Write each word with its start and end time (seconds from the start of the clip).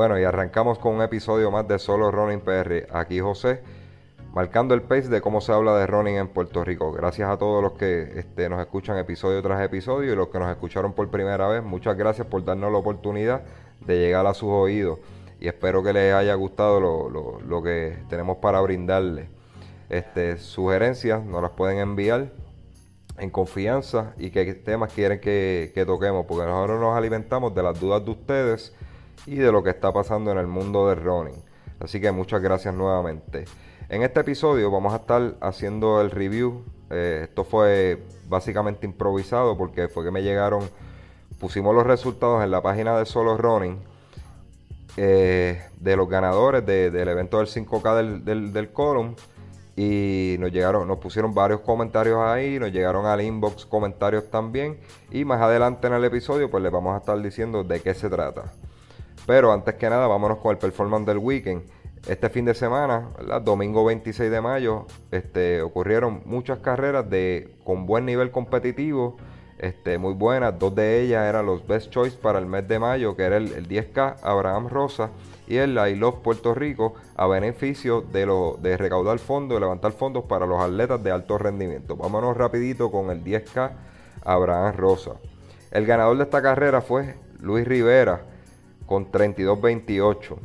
Bueno, 0.00 0.18
y 0.18 0.24
arrancamos 0.24 0.78
con 0.78 0.94
un 0.94 1.02
episodio 1.02 1.50
más 1.50 1.68
de 1.68 1.78
Solo 1.78 2.10
Running 2.10 2.40
PR. 2.40 2.86
Aquí 2.90 3.20
José, 3.20 3.60
marcando 4.32 4.72
el 4.72 4.80
pace 4.80 5.08
de 5.10 5.20
cómo 5.20 5.42
se 5.42 5.52
habla 5.52 5.76
de 5.76 5.86
running 5.86 6.14
en 6.16 6.28
Puerto 6.28 6.64
Rico. 6.64 6.90
Gracias 6.90 7.28
a 7.28 7.36
todos 7.36 7.62
los 7.62 7.72
que 7.72 8.18
este, 8.18 8.48
nos 8.48 8.60
escuchan 8.60 8.96
episodio 8.96 9.42
tras 9.42 9.60
episodio 9.62 10.10
y 10.10 10.16
los 10.16 10.28
que 10.28 10.38
nos 10.38 10.48
escucharon 10.50 10.94
por 10.94 11.10
primera 11.10 11.48
vez. 11.48 11.62
Muchas 11.62 11.98
gracias 11.98 12.26
por 12.26 12.42
darnos 12.42 12.72
la 12.72 12.78
oportunidad 12.78 13.42
de 13.84 13.98
llegar 13.98 14.26
a 14.26 14.32
sus 14.32 14.48
oídos. 14.48 15.00
Y 15.38 15.48
espero 15.48 15.82
que 15.82 15.92
les 15.92 16.14
haya 16.14 16.32
gustado 16.34 16.80
lo, 16.80 17.10
lo- 17.10 17.40
lo 17.42 17.62
que 17.62 17.98
tenemos 18.08 18.38
para 18.38 18.58
brindarles. 18.62 19.28
Este, 19.90 20.38
sugerencias 20.38 21.22
nos 21.26 21.42
las 21.42 21.50
pueden 21.50 21.76
enviar 21.76 22.30
en 23.18 23.28
confianza 23.28 24.14
y 24.16 24.30
qué 24.30 24.54
temas 24.54 24.94
quieren 24.94 25.20
que, 25.20 25.72
que 25.74 25.84
toquemos, 25.84 26.24
porque 26.24 26.46
nosotros 26.46 26.80
nos 26.80 26.96
alimentamos 26.96 27.54
de 27.54 27.62
las 27.62 27.78
dudas 27.78 28.02
de 28.02 28.10
ustedes 28.12 28.74
y 29.26 29.36
de 29.36 29.52
lo 29.52 29.62
que 29.62 29.70
está 29.70 29.92
pasando 29.92 30.30
en 30.32 30.38
el 30.38 30.46
mundo 30.46 30.88
del 30.88 31.02
running. 31.02 31.42
Así 31.80 32.00
que 32.00 32.10
muchas 32.12 32.42
gracias 32.42 32.74
nuevamente. 32.74 33.44
En 33.88 34.02
este 34.02 34.20
episodio 34.20 34.70
vamos 34.70 34.92
a 34.92 34.96
estar 34.96 35.34
haciendo 35.40 36.00
el 36.00 36.10
review. 36.10 36.62
Eh, 36.90 37.22
esto 37.28 37.44
fue 37.44 38.02
básicamente 38.28 38.86
improvisado 38.86 39.56
porque 39.56 39.88
fue 39.88 40.04
que 40.04 40.10
me 40.10 40.22
llegaron, 40.22 40.68
pusimos 41.38 41.74
los 41.74 41.86
resultados 41.86 42.42
en 42.44 42.50
la 42.50 42.62
página 42.62 42.96
de 42.98 43.06
Solo 43.06 43.36
Running 43.36 43.78
eh, 44.96 45.62
de 45.78 45.96
los 45.96 46.08
ganadores 46.08 46.64
de- 46.66 46.90
del 46.90 47.08
evento 47.08 47.38
del 47.38 47.46
5K 47.46 47.96
del, 47.96 48.24
del, 48.24 48.52
del 48.52 48.72
Column 48.72 49.14
y 49.76 50.36
nos 50.40 50.50
llegaron, 50.52 50.86
nos 50.86 50.98
pusieron 50.98 51.32
varios 51.32 51.60
comentarios 51.60 52.18
ahí, 52.18 52.58
nos 52.58 52.72
llegaron 52.72 53.06
al 53.06 53.20
inbox 53.22 53.64
comentarios 53.66 54.30
también 54.30 54.78
y 55.10 55.24
más 55.24 55.40
adelante 55.40 55.86
en 55.86 55.94
el 55.94 56.04
episodio 56.04 56.50
pues 56.50 56.62
les 56.62 56.72
vamos 56.72 56.94
a 56.94 56.98
estar 56.98 57.20
diciendo 57.22 57.62
de 57.64 57.80
qué 57.80 57.94
se 57.94 58.10
trata. 58.10 58.52
Pero 59.26 59.52
antes 59.52 59.74
que 59.74 59.88
nada, 59.88 60.06
vámonos 60.06 60.38
con 60.38 60.52
el 60.52 60.58
performance 60.58 61.06
del 61.06 61.18
weekend. 61.18 61.62
Este 62.08 62.30
fin 62.30 62.46
de 62.46 62.54
semana, 62.54 63.10
¿verdad? 63.18 63.42
domingo 63.42 63.84
26 63.84 64.30
de 64.30 64.40
mayo, 64.40 64.86
este, 65.10 65.60
ocurrieron 65.60 66.22
muchas 66.24 66.60
carreras 66.60 67.08
de, 67.10 67.54
con 67.62 67.84
buen 67.84 68.06
nivel 68.06 68.30
competitivo, 68.30 69.18
este, 69.58 69.98
muy 69.98 70.14
buenas. 70.14 70.58
Dos 70.58 70.74
de 70.74 71.02
ellas 71.02 71.28
eran 71.28 71.44
los 71.44 71.66
Best 71.66 71.90
Choice 71.90 72.16
para 72.16 72.38
el 72.38 72.46
mes 72.46 72.66
de 72.66 72.78
mayo, 72.78 73.14
que 73.16 73.24
era 73.24 73.36
el, 73.36 73.52
el 73.52 73.68
10K 73.68 74.16
Abraham 74.22 74.68
Rosa 74.68 75.10
y 75.46 75.56
el 75.56 75.76
I 75.76 75.94
Love 75.94 76.20
Puerto 76.22 76.54
Rico, 76.54 76.94
a 77.16 77.26
beneficio 77.26 78.00
de, 78.00 78.24
lo, 78.24 78.56
de 78.62 78.78
recaudar 78.78 79.18
fondos, 79.18 79.56
de 79.56 79.60
levantar 79.60 79.92
fondos 79.92 80.24
para 80.24 80.46
los 80.46 80.58
atletas 80.58 81.02
de 81.02 81.10
alto 81.10 81.36
rendimiento. 81.36 81.96
Vámonos 81.96 82.36
rapidito 82.36 82.90
con 82.90 83.10
el 83.10 83.22
10K 83.22 83.72
Abraham 84.24 84.74
Rosa. 84.76 85.12
El 85.70 85.84
ganador 85.84 86.16
de 86.16 86.24
esta 86.24 86.40
carrera 86.40 86.80
fue 86.80 87.16
Luis 87.40 87.68
Rivera 87.68 88.29
con 88.90 89.12
32-28. 89.12 90.36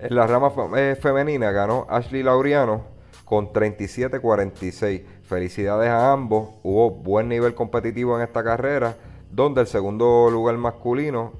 En 0.00 0.16
la 0.16 0.26
rama 0.26 0.50
eh, 0.76 0.96
femenina 1.00 1.52
ganó 1.52 1.86
Ashley 1.88 2.24
Laureano 2.24 2.86
con 3.24 3.52
37-46. 3.52 5.04
Felicidades 5.22 5.90
a 5.90 6.10
ambos. 6.10 6.56
Hubo 6.64 6.90
buen 6.90 7.28
nivel 7.28 7.54
competitivo 7.54 8.16
en 8.16 8.24
esta 8.24 8.42
carrera, 8.42 8.96
donde 9.30 9.60
el 9.60 9.68
segundo 9.68 10.28
lugar 10.28 10.56
masculino 10.56 11.34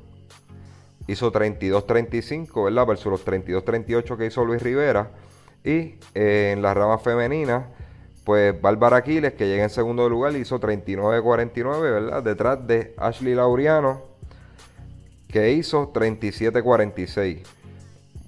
hizo 1.08 1.32
32-35, 1.32 2.66
¿verdad? 2.66 2.86
Versus 2.86 3.10
los 3.10 3.26
32-38 3.26 4.16
que 4.16 4.26
hizo 4.26 4.44
Luis 4.44 4.62
Rivera. 4.62 5.10
Y 5.64 5.96
eh, 6.14 6.52
en 6.52 6.62
la 6.62 6.72
rama 6.72 6.98
femenina, 6.98 7.66
pues 8.22 8.60
Bárbara 8.60 8.98
Aquiles, 8.98 9.32
que 9.32 9.48
llega 9.48 9.64
en 9.64 9.70
segundo 9.70 10.08
lugar, 10.08 10.36
hizo 10.36 10.60
39-49, 10.60 11.80
¿verdad? 11.80 12.22
Detrás 12.22 12.64
de 12.64 12.94
Ashley 12.96 13.34
Laureano, 13.34 14.13
que 15.34 15.50
hizo 15.50 15.92
37-46. 15.92 17.42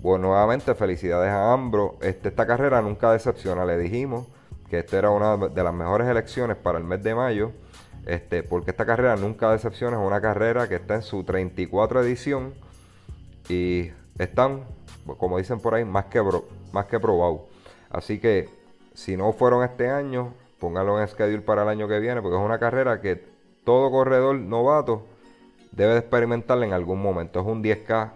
Bueno, 0.01 0.27
nuevamente 0.27 0.75
felicidades 0.75 1.31
a 1.31 1.53
Ambro. 1.53 1.95
Este, 2.01 2.31
esta 2.31 2.49
carrera 2.49 2.83
nunca 2.83 3.13
decepciona. 3.13 3.65
Le 3.65 3.79
dijimos 3.79 4.27
que 4.69 4.81
esta 4.81 4.99
era 4.99 5.11
una 5.11 5.37
de 5.37 5.63
las 5.63 5.73
mejores 5.73 6.09
elecciones 6.09 6.57
para 6.57 6.79
el 6.79 6.85
mes 6.85 7.05
de 7.05 7.15
mayo. 7.15 7.53
Este, 8.07 8.43
porque 8.43 8.73
esta 8.73 8.85
carrera 8.85 9.15
nunca 9.15 9.53
decepciona. 9.53 10.01
Es 10.01 10.05
una 10.05 10.21
carrera 10.21 10.69
que 10.69 10.75
está 10.75 10.97
en 10.97 11.03
su 11.03 11.23
34 11.23 12.03
edición. 12.03 12.55
Y 13.49 13.93
están, 14.19 14.65
como 15.17 15.39
dicen 15.39 15.61
por 15.61 15.77
ahí, 15.77 15.85
más 15.85 16.07
que, 16.07 16.21
más 16.73 16.87
que 16.87 16.99
probados. 16.99 17.43
Así 17.89 18.19
que 18.19 18.49
si 18.95 19.17
no 19.17 19.33
fueron 19.33 19.63
este 19.63 19.89
año, 19.89 20.33
pónganlo 20.59 21.01
en 21.01 21.07
schedule 21.07 21.43
para 21.43 21.63
el 21.63 21.69
año 21.69 21.87
que 21.87 22.01
viene. 22.01 22.21
Porque 22.21 22.37
es 22.37 22.43
una 22.43 22.59
carrera 22.59 23.01
que 23.01 23.25
todo 23.63 23.93
corredor 23.93 24.35
novato 24.35 25.07
debe 25.77 25.93
de 25.93 25.99
experimentarla 25.99 26.67
en 26.67 26.73
algún 26.73 27.01
momento. 27.01 27.41
Es 27.41 27.47
un 27.47 27.63
10K 27.63 28.11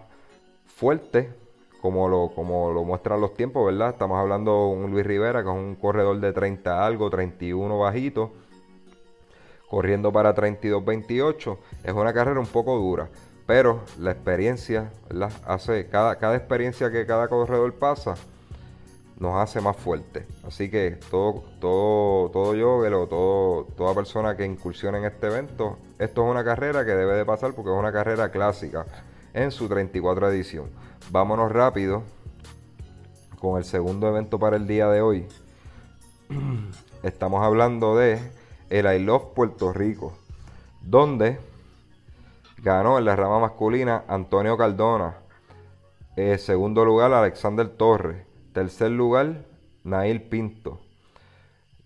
fuerte, 0.65 1.31
como 1.79 2.09
lo, 2.09 2.31
como 2.35 2.71
lo 2.71 2.83
muestran 2.83 3.21
los 3.21 3.35
tiempos, 3.35 3.65
¿verdad? 3.65 3.91
Estamos 3.91 4.19
hablando 4.19 4.51
de 4.51 4.83
un 4.83 4.91
Luis 4.91 5.05
Rivera, 5.05 5.43
que 5.43 5.49
es 5.49 5.55
un 5.55 5.75
corredor 5.75 6.19
de 6.19 6.33
30 6.33 6.85
algo, 6.85 7.09
31 7.09 7.77
bajito, 7.77 8.33
corriendo 9.69 10.11
para 10.11 10.35
32-28. 10.35 11.57
Es 11.83 11.93
una 11.93 12.13
carrera 12.13 12.39
un 12.39 12.47
poco 12.47 12.77
dura, 12.77 13.09
pero 13.45 13.81
la 13.99 14.11
experiencia, 14.11 14.91
¿verdad? 15.07 15.31
Hace, 15.45 15.87
cada, 15.87 16.17
cada 16.17 16.35
experiencia 16.35 16.91
que 16.91 17.05
cada 17.05 17.27
corredor 17.27 17.73
pasa, 17.75 18.15
nos 19.21 19.35
hace 19.35 19.61
más 19.61 19.77
fuerte. 19.77 20.25
Así 20.43 20.71
que 20.71 20.97
todo, 21.11 21.43
todo, 21.59 22.31
todo 22.31 23.07
todo, 23.07 23.65
toda 23.77 23.93
persona 23.93 24.35
que 24.35 24.43
incursione 24.43 24.97
en 24.97 25.05
este 25.05 25.27
evento, 25.27 25.77
esto 25.99 26.25
es 26.25 26.31
una 26.31 26.43
carrera 26.43 26.83
que 26.83 26.91
debe 26.91 27.13
de 27.13 27.23
pasar 27.23 27.53
porque 27.53 27.71
es 27.71 27.77
una 27.77 27.91
carrera 27.91 28.31
clásica 28.31 28.83
en 29.33 29.51
su 29.51 29.69
34 29.69 30.31
edición. 30.31 30.71
Vámonos 31.11 31.51
rápido 31.51 32.01
con 33.39 33.59
el 33.59 33.63
segundo 33.63 34.07
evento 34.07 34.39
para 34.39 34.55
el 34.55 34.65
día 34.65 34.89
de 34.89 35.01
hoy. 35.01 35.27
Estamos 37.03 37.43
hablando 37.43 37.95
de 37.95 38.19
el 38.71 38.91
I 38.91 39.03
Love 39.03 39.35
Puerto 39.35 39.71
Rico, 39.71 40.13
donde 40.81 41.37
ganó 42.57 42.97
en 42.97 43.05
la 43.05 43.15
rama 43.15 43.39
masculina 43.39 44.03
Antonio 44.07 44.57
Cardona, 44.57 45.17
eh, 46.15 46.39
segundo 46.39 46.83
lugar, 46.85 47.13
Alexander 47.13 47.69
Torres. 47.69 48.30
Tercer 48.53 48.91
lugar, 48.91 49.45
Nail 49.83 50.23
Pinto. 50.23 50.81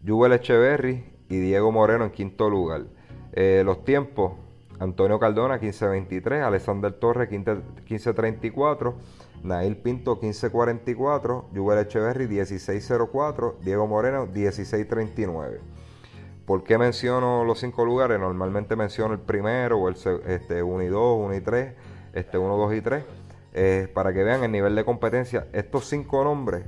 Jubel 0.06 0.34
Echeverry 0.34 1.06
y 1.30 1.38
Diego 1.38 1.72
Moreno 1.72 2.06
en 2.06 2.12
quinto 2.12 2.50
lugar. 2.50 2.86
Eh, 3.34 3.62
los 3.64 3.84
tiempos, 3.84 4.34
Antonio 4.80 5.20
Cardona 5.20 5.60
15.23, 5.60 6.44
Alexander 6.44 6.92
Torres 6.92 7.30
15 7.30 7.56
15.34, 7.88 8.94
Nail 9.44 9.78
Pinto 9.78 10.20
15.44, 10.20 11.46
Jubel 11.56 11.80
Echeverry 11.80 12.28
16.04, 12.28 13.60
Diego 13.60 13.86
Moreno 13.86 14.28
16.39. 14.28 15.60
¿Por 16.46 16.64
qué 16.64 16.78
menciono 16.78 17.44
los 17.44 17.60
cinco 17.60 17.86
lugares? 17.86 18.20
Normalmente 18.20 18.76
menciono 18.76 19.14
el 19.14 19.20
primero, 19.20 19.80
o 19.80 19.90
el 19.90 19.96
este, 20.28 20.62
1 20.62 20.84
y 20.84 20.88
2, 20.88 21.26
1 21.26 21.36
y 21.36 21.42
3, 21.42 21.74
este, 22.14 22.38
1, 22.38 22.58
2 22.58 22.74
y 22.76 22.82
3, 22.82 23.04
eh, 23.58 23.90
para 23.94 24.12
que 24.14 24.22
vean 24.22 24.44
el 24.44 24.52
nivel 24.52 24.76
de 24.76 24.84
competencia. 24.84 25.48
Estos 25.54 25.88
cinco 25.88 26.26
nombres 26.26 26.66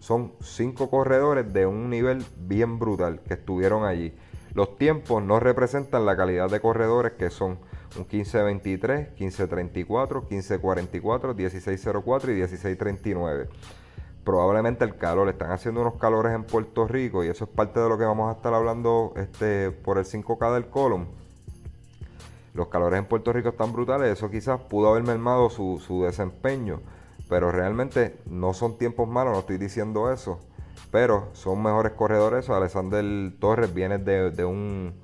son 0.00 0.32
cinco 0.40 0.90
corredores 0.90 1.52
de 1.52 1.64
un 1.64 1.88
nivel 1.88 2.24
bien 2.38 2.80
brutal 2.80 3.20
que 3.20 3.34
estuvieron 3.34 3.84
allí. 3.84 4.12
Los 4.52 4.76
tiempos 4.78 5.22
no 5.22 5.38
representan 5.38 6.04
la 6.04 6.16
calidad 6.16 6.50
de 6.50 6.58
corredores 6.58 7.12
que 7.12 7.30
son 7.30 7.60
un 7.96 8.04
15-23, 8.04 9.14
15-34, 9.14 10.26
15-44, 10.28 11.34
16-04 11.36 12.36
y 12.36 12.42
16-39. 12.42 13.48
Probablemente 14.24 14.84
el 14.84 14.96
calor, 14.96 15.28
están 15.28 15.52
haciendo 15.52 15.82
unos 15.82 15.94
calores 15.94 16.34
en 16.34 16.42
Puerto 16.42 16.88
Rico 16.88 17.22
y 17.22 17.28
eso 17.28 17.44
es 17.44 17.50
parte 17.50 17.78
de 17.78 17.88
lo 17.88 17.96
que 17.96 18.04
vamos 18.04 18.28
a 18.28 18.36
estar 18.36 18.52
hablando 18.54 19.12
este, 19.14 19.70
por 19.70 19.98
el 19.98 20.04
5K 20.04 20.52
del 20.52 20.66
Column. 20.66 21.19
Los 22.54 22.68
calores 22.68 22.98
en 22.98 23.06
Puerto 23.06 23.32
Rico 23.32 23.50
están 23.50 23.72
brutales, 23.72 24.10
eso 24.10 24.30
quizás 24.30 24.60
pudo 24.60 24.88
haber 24.88 25.04
mermado 25.04 25.50
su, 25.50 25.80
su 25.84 26.02
desempeño, 26.02 26.80
pero 27.28 27.52
realmente 27.52 28.16
no 28.26 28.54
son 28.54 28.76
tiempos 28.76 29.08
malos, 29.08 29.32
no 29.32 29.40
estoy 29.40 29.58
diciendo 29.58 30.12
eso, 30.12 30.40
pero 30.90 31.28
son 31.32 31.62
mejores 31.62 31.92
corredores. 31.92 32.50
Alexander 32.50 33.32
Torres 33.38 33.72
viene 33.72 33.98
de, 33.98 34.30
de 34.30 34.44
un 34.44 34.94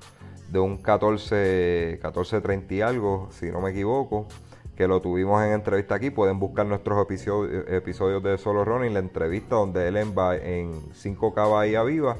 de 0.51 0.59
un 0.61 0.77
14, 0.79 2.01
14.30 2.03 2.73
y 2.73 2.81
algo, 2.81 3.29
si 3.31 3.51
no 3.51 3.61
me 3.61 3.71
equivoco. 3.71 4.27
que 4.77 4.87
lo 4.87 5.01
tuvimos 5.01 5.43
en 5.43 5.53
entrevista 5.53 5.95
aquí. 5.95 6.11
Pueden 6.11 6.39
buscar 6.39 6.67
nuestros 6.67 7.03
episodios, 7.03 7.65
episodios 7.69 8.23
de 8.23 8.37
Solo 8.37 8.65
Running, 8.65 8.93
la 8.93 9.01
entrevista 9.01 9.57
donde 9.57 9.89
él 9.89 9.97
en, 9.97 10.09
en 10.43 10.73
5K 10.93 11.51
Bahía 11.51 11.83
Viva 11.83 12.17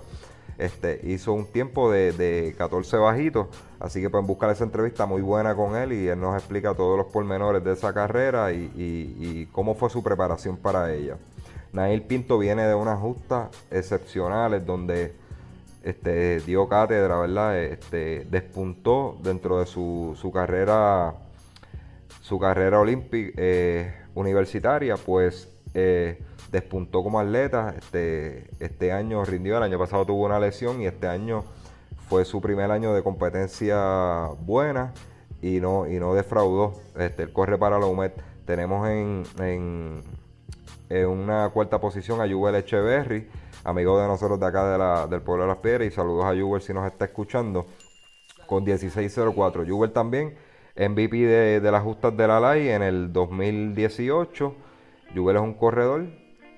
este, 0.59 1.01
hizo 1.05 1.33
un 1.33 1.47
tiempo 1.47 1.91
de, 1.91 2.55
14 2.57 2.97
bajitos. 2.97 3.49
Así 3.79 4.01
que 4.01 4.09
pueden 4.09 4.27
buscar 4.27 4.51
esa 4.51 4.65
entrevista 4.65 5.07
muy 5.07 5.23
buena 5.23 5.55
con 5.55 5.77
él 5.77 5.93
y 5.93 6.09
él 6.09 6.19
nos 6.21 6.37
explica 6.37 6.75
todos 6.75 6.97
los 6.97 7.07
pormenores 7.09 7.63
de 7.63 7.73
esa 7.73 7.93
carrera 7.93 8.53
y, 8.53 9.49
cómo 9.53 9.75
fue 9.75 9.91
su 9.91 10.03
preparación 10.03 10.57
para 10.57 10.93
ella. 10.93 11.17
Nail 11.73 12.03
Pinto 12.03 12.39
viene 12.39 12.67
de 12.67 12.75
unas 12.75 12.99
justas 12.99 13.49
excepcionales 13.71 14.65
donde 14.65 15.15
este, 15.83 16.41
dio 16.41 16.69
cátedra, 16.69 17.19
¿verdad? 17.19 17.59
Este, 17.59 18.27
despuntó 18.31 19.19
dentro 19.23 19.59
de 19.59 19.67
su, 19.67 20.31
carrera 20.33 21.15
su 22.23 22.39
carrera 22.39 22.81
olímpica 22.81 23.33
eh, 23.37 23.95
universitaria, 24.15 24.97
pues 24.97 25.49
eh, 25.79 26.19
despuntó 26.51 27.03
como 27.03 27.21
atleta. 27.21 27.75
Este, 27.77 28.49
este 28.61 28.93
año 28.93 29.23
rindió, 29.27 29.59
el 29.59 29.63
año 29.63 29.79
pasado 29.79 30.07
tuvo 30.07 30.25
una 30.25 30.41
lesión 30.41 30.81
y 30.81 30.87
este 30.87 31.07
año 31.07 31.45
fue 32.09 32.25
su 32.25 32.41
primer 32.41 32.71
año 32.71 32.95
de 32.95 33.03
competencia 33.03 34.31
buena 34.41 34.95
y 35.43 35.61
no, 35.61 35.87
y 35.87 36.01
no 36.01 36.15
defraudó. 36.15 36.81
Este, 36.99 37.25
él 37.25 37.33
corre 37.33 37.59
para 37.59 37.79
la 37.79 37.85
UMED. 37.85 38.13
Tenemos 38.47 38.89
en, 38.89 39.25
en, 39.39 41.07
una 41.07 41.51
cuarta 41.51 41.79
posición 41.79 42.23
a 42.23 42.27
Yuvel 42.27 42.55
Echeverry, 42.55 43.29
amigo 43.63 44.01
de 44.01 44.07
nosotros 44.07 44.41
de 44.41 44.47
acá 44.47 45.07
del 45.09 45.21
pueblo 45.21 45.45
de 45.45 45.49
Las 45.49 45.59
Piedras. 45.59 45.89
Y 45.89 45.91
saludos 45.91 46.25
a 46.25 46.33
Yuvel 46.33 46.63
si 46.63 46.73
nos 46.73 46.87
está 46.87 47.05
escuchando. 47.05 47.67
Con 48.47 48.65
16.04. 48.65 49.67
Yuvel 49.67 49.93
también 49.93 50.39
MVP 50.75 51.17
de, 51.17 51.61
de 51.61 51.71
las 51.71 51.83
justas 51.83 52.17
de 52.17 52.27
la 52.27 52.41
LAI 52.41 52.71
en 52.71 52.83
el 52.83 53.13
2018. 53.13 54.55
Juvel 55.15 55.37
es 55.37 55.43
un 55.43 55.55
corredor 55.55 56.07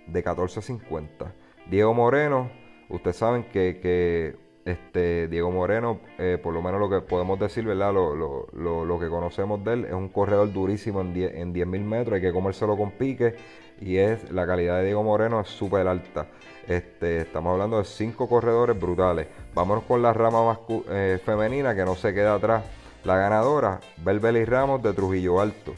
de 0.06 0.24
14.50. 0.24 1.32
Diego 1.70 1.94
Moreno, 1.94 2.50
ustedes 2.88 3.16
saben 3.16 3.44
que, 3.44 4.36
este, 4.64 5.28
Diego 5.28 5.50
Moreno, 5.50 6.00
eh, 6.18 6.38
por 6.42 6.52
lo 6.54 6.62
menos 6.62 6.80
lo 6.80 6.88
que 6.88 7.00
podemos 7.00 7.38
decir, 7.38 7.64
¿verdad? 7.64 7.92
Lo, 7.92 8.98
que 8.98 9.08
conocemos 9.08 9.62
de 9.64 9.72
él, 9.72 9.84
es 9.84 9.92
un 9.92 10.08
corredor 10.08 10.52
durísimo 10.52 11.00
en 11.00 11.14
10.000 11.14 11.74
en 11.74 11.88
metros, 11.88 12.14
hay 12.16 12.20
que 12.20 12.32
comérselo 12.32 12.76
con 12.76 12.92
pique 12.92 13.36
y 13.80 13.96
es 13.96 14.30
la 14.32 14.46
calidad 14.46 14.78
de 14.78 14.86
Diego 14.86 15.02
Moreno 15.02 15.40
es 15.40 15.48
súper 15.48 15.86
alta. 15.86 16.26
Este, 16.66 17.22
estamos 17.22 17.52
hablando 17.52 17.78
de 17.78 17.84
cinco 17.84 18.28
corredores 18.28 18.78
brutales. 18.78 19.26
Vámonos 19.54 19.84
con 19.84 20.02
la 20.02 20.12
rama 20.12 20.58
eh, 20.90 21.18
femenina 21.24 21.74
que 21.74 21.84
no 21.84 21.94
se 21.94 22.12
queda 22.12 22.34
atrás. 22.34 22.64
La 23.04 23.16
ganadora, 23.16 23.80
Belbeli 23.98 24.44
Ramos 24.44 24.82
de 24.82 24.92
Trujillo 24.92 25.40
Alto. 25.40 25.74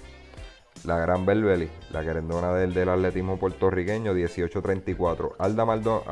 La 0.85 0.99
gran 0.99 1.27
Belbeli, 1.27 1.69
la 1.93 2.03
querendona 2.03 2.55
del, 2.55 2.73
del 2.73 2.89
atletismo 2.89 3.39
puertorriqueño, 3.39 4.15
1834. 4.15 5.37
Alda, 5.39 6.03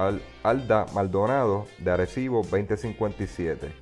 Alda 0.42 0.86
Maldonado 0.94 1.66
de 1.78 1.90
Arecibo, 1.90 2.42
2057. 2.42 3.72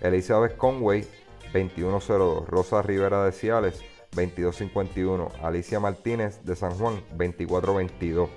Elizabeth 0.00 0.56
Conway, 0.56 1.04
2102. 1.52 2.48
Rosa 2.48 2.82
Rivera 2.82 3.24
de 3.24 3.32
Ciales, 3.32 3.80
2251. 4.12 5.32
Alicia 5.42 5.80
Martínez 5.80 6.44
de 6.44 6.54
San 6.54 6.72
Juan, 6.78 6.94
2422 7.16 8.30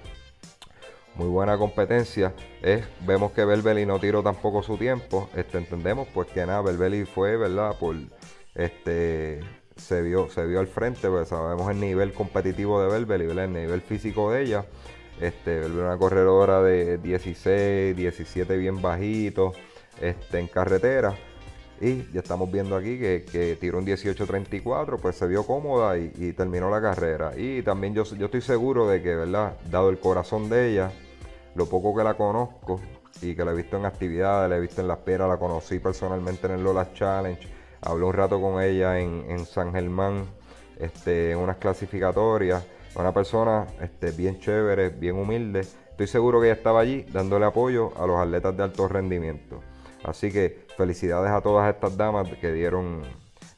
muy 1.17 1.27
buena 1.27 1.57
competencia. 1.57 2.33
Es, 2.61 2.85
vemos 3.05 3.31
que 3.31 3.43
Belbeli 3.43 3.85
no 3.85 3.99
tiró 3.99 4.21
tampoco 4.23 4.61
su 4.61 4.77
tiempo. 4.77 5.29
Este, 5.35 5.57
entendemos 5.57 6.07
pues 6.13 6.27
que 6.27 6.45
nada, 6.45 6.61
Belbeli 6.61 7.05
fue, 7.05 7.37
¿verdad? 7.37 7.75
Por 7.79 7.95
este 8.53 9.39
se 9.77 10.01
vio, 10.01 10.29
se 10.29 10.45
vio 10.45 10.59
al 10.59 10.67
frente, 10.67 11.09
pues 11.09 11.29
sabemos 11.29 11.69
el 11.71 11.79
nivel 11.79 12.13
competitivo 12.13 12.81
de 12.81 12.89
Belbeli, 12.89 13.25
el 13.25 13.53
nivel 13.53 13.81
físico 13.81 14.31
de 14.31 14.43
ella. 14.43 14.65
Este, 15.19 15.65
una 15.65 15.97
corredora 15.97 16.61
de 16.61 16.99
16, 16.99 17.95
17 17.95 18.57
bien 18.57 18.81
bajito, 18.81 19.53
este, 19.99 20.39
en 20.39 20.47
carretera. 20.47 21.15
Y 21.79 22.11
ya 22.11 22.21
estamos 22.21 22.51
viendo 22.51 22.75
aquí 22.75 22.97
que, 22.97 23.57
tiró 23.59 23.77
un 23.77 23.85
18.34, 23.85 24.99
pues 24.99 25.15
se 25.15 25.27
vio 25.27 25.45
cómoda 25.45 25.97
y, 25.97 26.33
terminó 26.33 26.69
la 26.69 26.81
carrera. 26.81 27.33
Y 27.37 27.61
también 27.61 27.93
yo, 27.93 28.03
yo 28.03 28.25
estoy 28.25 28.41
seguro 28.41 28.87
de 28.87 29.01
que, 29.01 29.15
¿verdad? 29.15 29.57
Dado 29.69 29.89
el 29.89 29.99
corazón 29.99 30.49
de 30.49 30.71
ella, 30.71 30.91
lo 31.55 31.67
poco 31.67 31.95
que 31.95 32.03
la 32.03 32.15
conozco 32.15 32.79
y 33.21 33.35
que 33.35 33.45
la 33.45 33.51
he 33.51 33.55
visto 33.55 33.77
en 33.77 33.85
actividades, 33.85 34.49
la 34.49 34.57
he 34.57 34.59
visto 34.59 34.81
en 34.81 34.87
las 34.87 34.97
peras, 34.99 35.27
la 35.27 35.37
conocí 35.37 35.79
personalmente 35.79 36.47
en 36.47 36.53
el 36.53 36.63
Lola 36.63 36.91
Challenge, 36.93 37.47
hablé 37.81 38.05
un 38.05 38.13
rato 38.13 38.41
con 38.41 38.61
ella 38.61 38.99
en, 38.99 39.45
San 39.45 39.73
Germán, 39.73 40.25
este, 40.79 41.31
en 41.31 41.39
unas 41.39 41.57
clasificatorias, 41.57 42.65
una 42.95 43.13
persona 43.13 43.67
este, 43.81 44.11
bien 44.11 44.39
chévere, 44.39 44.89
bien 44.89 45.15
humilde. 45.15 45.61
Estoy 45.61 46.07
seguro 46.07 46.39
que 46.39 46.47
ella 46.47 46.55
estaba 46.55 46.81
allí 46.81 47.03
dándole 47.11 47.45
apoyo 47.45 47.91
a 47.97 48.05
los 48.05 48.19
atletas 48.19 48.55
de 48.55 48.63
alto 48.63 48.87
rendimiento. 48.87 49.61
Así 50.03 50.31
que 50.31 50.65
felicidades 50.77 51.31
a 51.31 51.41
todas 51.41 51.73
estas 51.73 51.97
damas 51.97 52.29
que 52.39 52.51
dieron, 52.51 53.01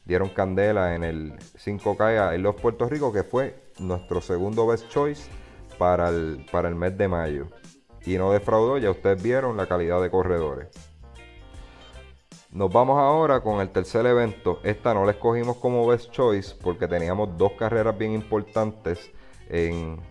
dieron 0.04 0.30
candela 0.30 0.94
en 0.94 1.04
el 1.04 1.38
5K 1.38 2.34
en 2.34 2.42
los 2.42 2.54
Puerto 2.56 2.88
Rico, 2.88 3.12
que 3.12 3.24
fue 3.24 3.72
nuestro 3.78 4.20
segundo 4.20 4.66
best 4.66 4.88
choice 4.88 5.30
para 5.78 6.08
el, 6.08 6.46
para 6.50 6.68
el 6.68 6.74
mes 6.74 6.96
de 6.96 7.08
mayo 7.08 7.46
y 8.04 8.16
no 8.16 8.32
defraudó, 8.32 8.78
ya 8.78 8.90
ustedes 8.90 9.22
vieron 9.22 9.56
la 9.56 9.66
calidad 9.66 10.00
de 10.00 10.10
corredores. 10.10 10.68
Nos 12.52 12.72
vamos 12.72 12.98
ahora 12.98 13.40
con 13.42 13.60
el 13.60 13.70
tercer 13.70 14.04
evento. 14.06 14.58
Esta 14.64 14.92
no 14.92 15.04
la 15.04 15.12
escogimos 15.12 15.56
como 15.58 15.86
best 15.86 16.10
choice 16.10 16.56
porque 16.60 16.88
teníamos 16.88 17.38
dos 17.38 17.52
carreras 17.52 17.96
bien 17.96 18.12
importantes 18.12 19.12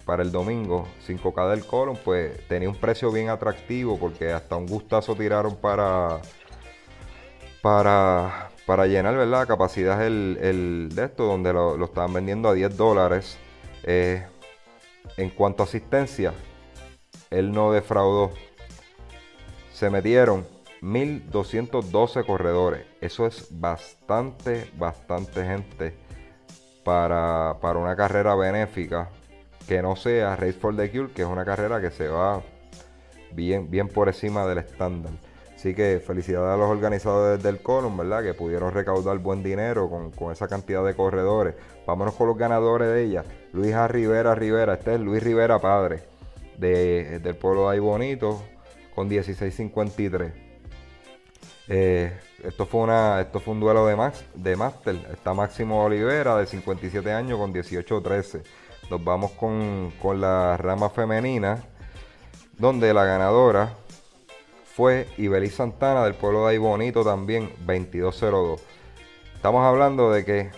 para 0.06 0.24
el 0.24 0.32
domingo. 0.32 0.88
5K 1.06 1.50
del 1.50 1.66
Colon, 1.66 1.98
pues 2.04 2.48
tenía 2.48 2.70
un 2.70 2.76
precio 2.76 3.12
bien 3.12 3.28
atractivo 3.28 4.00
porque 4.00 4.32
hasta 4.32 4.56
un 4.56 4.68
gustazo 4.68 5.16
tiraron 5.16 5.58
para, 5.58 6.22
para, 7.62 8.88
llenar 8.88 9.16
¿verdad? 9.18 9.46
capacidad 9.46 10.06
el, 10.06 10.90
de 10.94 11.06
esto, 11.06 11.26
donde 11.26 11.52
lo, 11.52 11.84
estaban 11.84 12.14
vendiendo 12.14 12.48
a 12.48 12.54
10 12.54 12.78
dólares. 12.78 13.38
Eh, 13.84 14.26
en 15.18 15.30
cuanto 15.30 15.64
a 15.64 15.66
asistencia, 15.66 16.34
él 17.30 17.52
no 17.52 17.74
defraudó. 17.74 18.32
Se 19.74 19.90
metieron 19.90 20.46
1212 20.82 22.24
corredores. 22.24 22.86
Eso 23.02 23.26
es 23.26 23.48
bastante, 23.52 24.70
bastante 24.78 25.46
gente 25.46 25.96
para, 26.84 27.54
una 27.76 27.96
carrera 27.96 28.36
benéfica 28.36 29.10
que 29.68 29.82
no 29.82 29.96
sea 29.96 30.36
Race 30.36 30.54
for 30.54 30.76
the 30.76 30.90
Cure, 30.90 31.12
que 31.12 31.22
es 31.22 31.28
una 31.28 31.46
carrera 31.46 31.80
que 31.80 31.92
se 31.92 32.08
va 32.08 32.42
bien, 33.32 33.70
bien 33.70 33.88
por 33.88 34.08
encima 34.08 34.48
del 34.48 34.60
estándar. 34.60 35.12
Así 35.54 35.76
que 35.76 36.00
felicidades 36.00 36.54
a 36.54 36.58
los 36.58 36.70
organizadores 36.70 37.44
del 37.44 37.62
Column, 37.62 37.98
¿verdad? 37.98 38.24
Que 38.24 38.34
pudieron 38.34 38.74
recaudar 38.74 39.18
buen 39.20 39.44
dinero 39.44 39.90
con, 39.90 40.10
con, 40.12 40.32
esa 40.32 40.48
cantidad 40.48 40.86
de 40.86 40.96
corredores. 40.96 41.56
Vámonos 41.86 42.16
con 42.16 42.28
los 42.28 42.38
ganadores 42.38 42.88
de 42.88 43.04
ella. 43.04 43.26
Luis 43.52 43.76
Rivera 43.90 44.34
Rivera. 44.36 44.76
Este 44.76 44.96
es 44.96 45.02
Luis 45.02 45.22
Rivera 45.22 45.60
padre 45.60 46.00
del 46.58 47.36
pueblo 47.36 47.70
de 47.70 47.76
Ay 47.76 47.80
Bonito 47.80 48.42
con 48.96 49.08
1653. 49.08 50.49
Eh, 51.72 52.12
esto, 52.44 52.66
fue 52.66 52.82
una, 52.82 53.22
esto 53.22 53.40
fue 53.40 53.54
un 53.54 53.60
duelo 53.60 53.86
de, 53.86 53.96
max, 53.96 54.26
de 54.34 54.56
Master. 54.56 54.96
Está 55.14 55.36
Máximo 55.36 55.84
Olivera 55.84 56.36
de 56.36 56.48
57 56.48 57.12
años 57.12 57.38
con 57.38 57.54
18-13. 57.54 58.42
Nos 58.90 59.04
vamos 59.04 59.32
con, 59.32 59.94
la 60.20 60.58
rama 60.58 60.90
femenina, 60.90 61.64
donde 62.58 62.92
la 62.92 63.06
ganadora 63.06 63.76
fue 64.76 65.08
Ibeliz 65.18 65.56
Santana 65.56 66.04
del 66.06 66.16
pueblo 66.16 66.46
de 66.46 66.54
Ay 66.54 66.58
Bonito 66.58 67.04
también, 67.04 67.52
22-02. 67.68 68.60
Estamos 69.36 69.64
hablando 69.64 70.12
de 70.12 70.26
que 70.26 70.52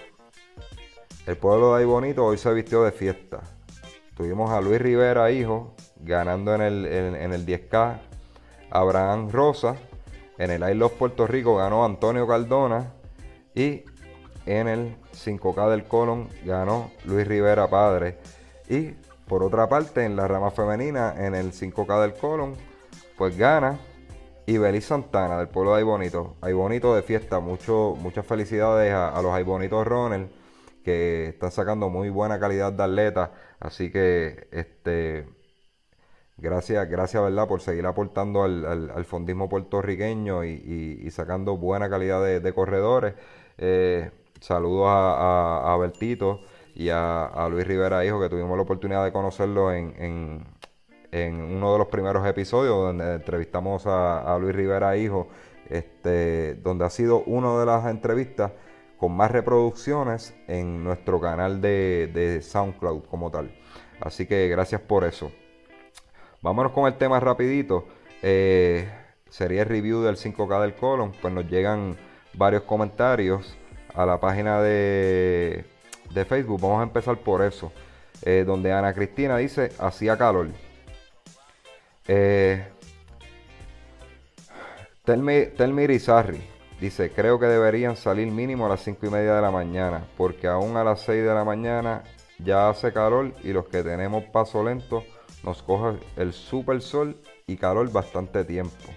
el 1.28 1.36
pueblo 1.36 1.74
de 1.76 1.82
Ay 1.82 1.86
Bonito 1.86 2.26
hoy 2.26 2.38
se 2.38 2.54
vistió 2.54 2.84
de 2.84 2.94
fiesta. 2.94 3.42
Tuvimos 4.16 4.50
a 4.52 4.62
Luis 4.62 4.82
Rivera, 4.82 5.30
hijo, 5.30 5.76
ganando 5.98 6.56
en 6.56 6.62
el, 6.62 6.86
en, 6.86 7.34
el 7.34 7.46
10K 7.46 8.00
Abraham 8.70 9.30
Rosa. 9.30 9.76
En 10.42 10.50
el 10.50 10.68
I 10.68 10.74
Love 10.74 10.94
Puerto 10.94 11.28
Rico 11.28 11.58
ganó 11.58 11.86
Antonio 11.86 12.26
Cardona. 12.26 12.94
Y 13.54 13.84
en 14.48 14.68
el 14.68 14.98
5K 15.14 15.70
del 15.70 15.84
Colon 15.84 16.30
ganó 16.44 16.90
Luis 17.06 17.28
Rivera 17.28 17.70
Padre. 17.70 18.18
Y 18.68 18.96
por 19.28 19.44
otra 19.44 19.70
parte, 19.70 20.04
en 20.04 20.16
la 20.16 20.28
rama 20.28 20.50
femenina, 20.50 21.14
en 21.16 21.36
el 21.36 21.52
5K 21.52 22.02
del 22.02 22.16
Colon, 22.16 22.56
pues 23.20 23.38
gana 23.38 23.78
Ibeliz 24.48 24.86
Santana 24.86 25.38
del 25.38 25.48
pueblo 25.48 25.74
de 25.74 25.82
Aybonito. 25.82 26.38
Aybonito 26.42 26.96
de 26.96 27.04
fiesta. 27.04 27.40
Mucho, 27.40 27.96
muchas 28.00 28.26
felicidades 28.26 28.92
a, 28.92 29.10
a 29.10 29.22
los 29.22 29.34
Aybonitos 29.34 29.86
Ronald 29.86 30.32
que 30.84 31.28
están 31.28 31.52
sacando 31.52 31.90
muy 31.90 32.10
buena 32.10 32.40
calidad 32.40 32.74
de 32.74 32.82
atletas. 32.82 33.30
Así 33.60 33.92
que 33.92 34.48
este 34.50 35.28
Gracias, 36.42 36.90
gracias, 36.90 37.22
¿verdad? 37.22 37.48
Por 37.48 37.62
seguir 37.62 37.86
aportando 37.86 38.42
al, 38.42 39.06
fondismo 39.06 39.48
puertorriqueño 39.48 40.44
y, 40.44 41.08
sacando 41.12 41.56
buena 41.56 41.88
calidad 41.88 42.42
de, 42.42 42.54
corredores. 42.54 43.14
Eh, 43.60 44.10
saludos 44.40 44.88
a, 44.90 45.78
Bertito, 45.80 46.40
y 46.74 46.90
a, 46.90 47.48
Luis 47.52 47.68
Rivera 47.68 48.04
Hijo, 48.04 48.20
que 48.20 48.28
tuvimos 48.28 48.58
la 48.58 48.64
oportunidad 48.64 49.04
de 49.06 49.12
conocerlo 49.12 49.72
en, 49.72 50.44
uno 51.14 51.74
de 51.74 51.78
los 51.78 51.88
primeros 51.90 52.26
episodios 52.26 52.76
donde 52.76 53.16
entrevistamos 53.16 53.84
a, 53.86 54.36
Luis 54.42 54.56
Rivera 54.56 54.98
Hijo, 54.98 55.28
este, 55.70 56.56
donde 56.56 56.86
ha 56.86 56.90
sido 56.90 57.22
una 57.26 57.60
de 57.60 57.68
las 57.68 57.86
entrevistas 57.86 58.52
con 58.98 59.12
más 59.12 59.30
reproducciones 59.30 60.36
en 60.48 60.84
nuestro 60.84 61.22
canal 61.22 61.62
de, 61.62 62.40
SoundCloud 62.42 63.04
como 63.04 63.30
tal. 63.30 63.56
Así 64.00 64.26
que 64.26 64.48
gracias 64.48 64.82
por 64.82 65.04
eso. 65.04 65.32
Vámonos 66.42 66.72
con 66.72 66.88
el 66.88 66.98
tema 66.98 67.20
rapidito. 67.20 67.88
Eh, 68.24 68.90
sería 69.30 69.62
el 69.62 69.70
review 69.70 70.02
del 70.02 70.18
5K 70.18 70.62
del 70.62 70.74
colon. 70.74 71.12
Pues 71.22 71.34
nos 71.34 71.48
llegan 71.48 71.98
varios 72.34 72.64
comentarios 72.64 73.56
a 73.94 74.06
la 74.06 74.20
página 74.20 74.62
de, 74.62 75.66
de 76.14 76.26
Facebook. 76.26 76.60
Vamos 76.60 76.80
a 76.80 76.84
empezar 76.84 77.18
por 77.18 77.44
eso. 77.44 77.72
Eh, 78.24 78.44
donde 78.46 78.72
Ana 78.72 78.94
Cristina 78.94 79.38
dice, 79.38 79.72
hacía 79.80 80.18
calor. 80.18 80.48
Eh, 82.08 82.66
Telmi 85.04 85.88
Rizarri 85.88 86.42
dice, 86.80 87.12
creo 87.12 87.40
que 87.40 87.46
deberían 87.46 87.96
salir 87.96 88.32
mínimo 88.32 88.66
a 88.66 88.70
las 88.70 88.84
5 88.84 89.06
y 89.06 89.10
media 89.10 89.36
de 89.36 89.42
la 89.42 89.52
mañana, 89.52 90.06
porque 90.18 90.48
aún 90.48 90.78
a 90.78 90.84
las 90.84 91.02
6 91.02 91.24
de 91.24 91.34
la 91.34 91.44
mañana 91.44 92.04
ya 92.40 92.70
hace 92.70 92.92
calor 92.92 93.34
y 93.44 93.54
los 93.54 93.68
que 93.68 93.84
tenemos 93.84 94.24
paso 94.26 94.64
lento 94.64 95.04
nos 95.44 95.62
coge 95.64 96.00
el 96.18 96.34
super 96.34 96.82
sol 96.82 97.18
y 97.48 97.58
calor 97.58 97.92
bastante 97.92 98.44
tiempo. 98.44 98.90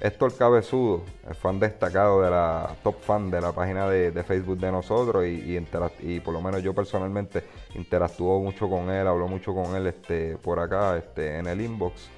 Héctor 0.00 0.36
Cabezudo, 0.36 1.02
el 1.26 1.34
fan 1.34 1.58
destacado 1.58 2.20
de 2.20 2.30
la 2.30 2.76
top 2.82 3.00
fan 3.00 3.30
de 3.30 3.40
la 3.40 3.52
página 3.52 3.88
de, 3.88 4.22
Facebook 4.22 4.58
de 4.58 4.70
nosotros 4.70 5.24
y, 5.26 6.20
por 6.20 6.34
lo 6.34 6.42
menos 6.42 6.62
yo 6.62 6.74
personalmente 6.74 7.42
interactuó 7.74 8.38
mucho 8.40 8.68
con 8.68 8.90
él, 8.90 9.06
habló 9.06 9.28
mucho 9.28 9.54
con 9.54 9.74
él 9.74 9.86
este, 9.86 10.36
por 10.36 10.60
acá 10.60 10.98
este, 10.98 11.38
en 11.38 11.46
el 11.46 11.60
inbox. 11.60 12.10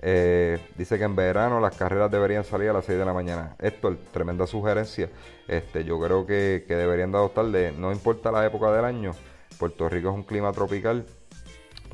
Eh, 0.00 0.58
dice 0.76 0.96
que 0.96 1.04
en 1.04 1.16
verano 1.16 1.60
las 1.60 1.76
carreras 1.76 2.10
deberían 2.10 2.44
salir 2.44 2.70
a 2.70 2.72
las 2.72 2.86
6 2.86 2.98
de 2.98 3.04
la 3.04 3.12
mañana. 3.12 3.56
Héctor, 3.58 3.98
tremenda 4.10 4.46
sugerencia. 4.46 5.10
Este, 5.46 5.84
yo 5.84 6.00
creo 6.00 6.24
que, 6.24 6.64
que 6.66 6.76
deberían 6.76 7.12
de 7.12 7.18
adoptarle, 7.18 7.72
no 7.72 7.92
importa 7.92 8.32
la 8.32 8.46
época 8.46 8.72
del 8.72 8.86
año, 8.86 9.12
Puerto 9.58 9.88
Rico 9.88 10.08
es 10.08 10.14
un 10.14 10.22
clima 10.22 10.50
tropical 10.52 11.04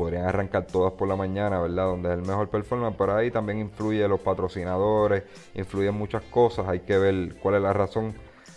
podrían 0.01 0.25
arrancar 0.25 0.67
todas 0.67 0.95
por 0.95 1.07
la 1.09 1.15
mañana, 1.15 1.61
¿verdad? 1.61 1.85
Donde 1.85 2.09
es 2.09 2.15
el 2.15 2.25
mejor 2.25 2.49
performance. 2.49 2.95
Pero 2.97 3.15
ahí 3.17 3.31
también 3.31 3.59
influye 3.59 4.09
los 4.09 4.19
patrocinadores, 4.19 5.25
influyen 5.55 5.95
muchas 5.95 6.23
cosas. 6.23 6.67
Hay 6.69 6.81
que 6.81 6.97
ver 6.97 7.35
cuál 7.35 7.57
es 7.57 7.61
la 7.61 7.75
razón 7.75 8.15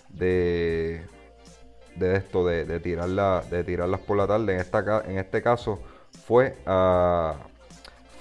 de, 0.07 1.05
de 1.97 2.15
esto, 2.15 2.45
de, 2.45 2.63
de, 2.63 2.79
tirarla, 2.79 3.43
de 3.51 3.65
tirarlas 3.65 4.00
por 4.00 4.15
la 4.15 4.25
tarde. 4.25 4.53
En, 4.53 4.62
esta, 4.62 5.03
en 5.05 5.17
este 5.17 5.41
caso 5.41 5.81
fue, 6.25 6.55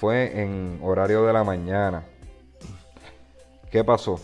fue 0.01 0.43
en 0.43 0.81
horario 0.83 1.25
de 1.25 1.33
la 1.33 1.45
mañana. 1.45 2.03
¿Qué 3.71 3.85
pasó? 3.85 4.19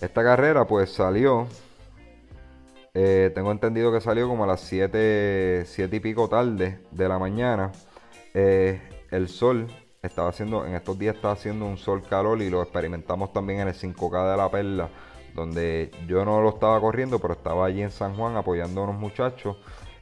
Esta 0.00 0.24
carrera 0.24 0.66
pues 0.66 0.94
salió 0.94 1.46
eh, 2.94 3.32
tengo 3.34 3.50
entendido 3.50 3.92
que 3.92 4.00
salió 4.00 4.28
como 4.28 4.44
a 4.44 4.46
las 4.46 4.60
7, 4.60 5.64
7 5.66 5.96
y 5.96 6.00
pico 6.00 6.28
tarde 6.28 6.78
de 6.92 7.08
la 7.08 7.18
mañana. 7.18 7.72
Eh, 8.34 8.80
el 9.10 9.28
sol 9.28 9.66
estaba 10.00 10.28
haciendo, 10.28 10.64
en 10.64 10.74
estos 10.74 10.96
días 10.96 11.16
está 11.16 11.32
haciendo 11.32 11.66
un 11.66 11.76
sol 11.76 12.02
calor 12.08 12.40
y 12.40 12.50
lo 12.50 12.62
experimentamos 12.62 13.32
también 13.32 13.60
en 13.60 13.68
el 13.68 13.74
5K 13.74 14.30
de 14.30 14.36
la 14.36 14.48
Perla, 14.48 14.88
donde 15.34 15.90
yo 16.06 16.24
no 16.24 16.40
lo 16.40 16.50
estaba 16.50 16.80
corriendo, 16.80 17.18
pero 17.18 17.34
estaba 17.34 17.66
allí 17.66 17.82
en 17.82 17.90
San 17.90 18.14
Juan 18.16 18.36
apoyando 18.36 18.80
a 18.80 18.84
unos 18.84 19.00
muchachos 19.00 19.56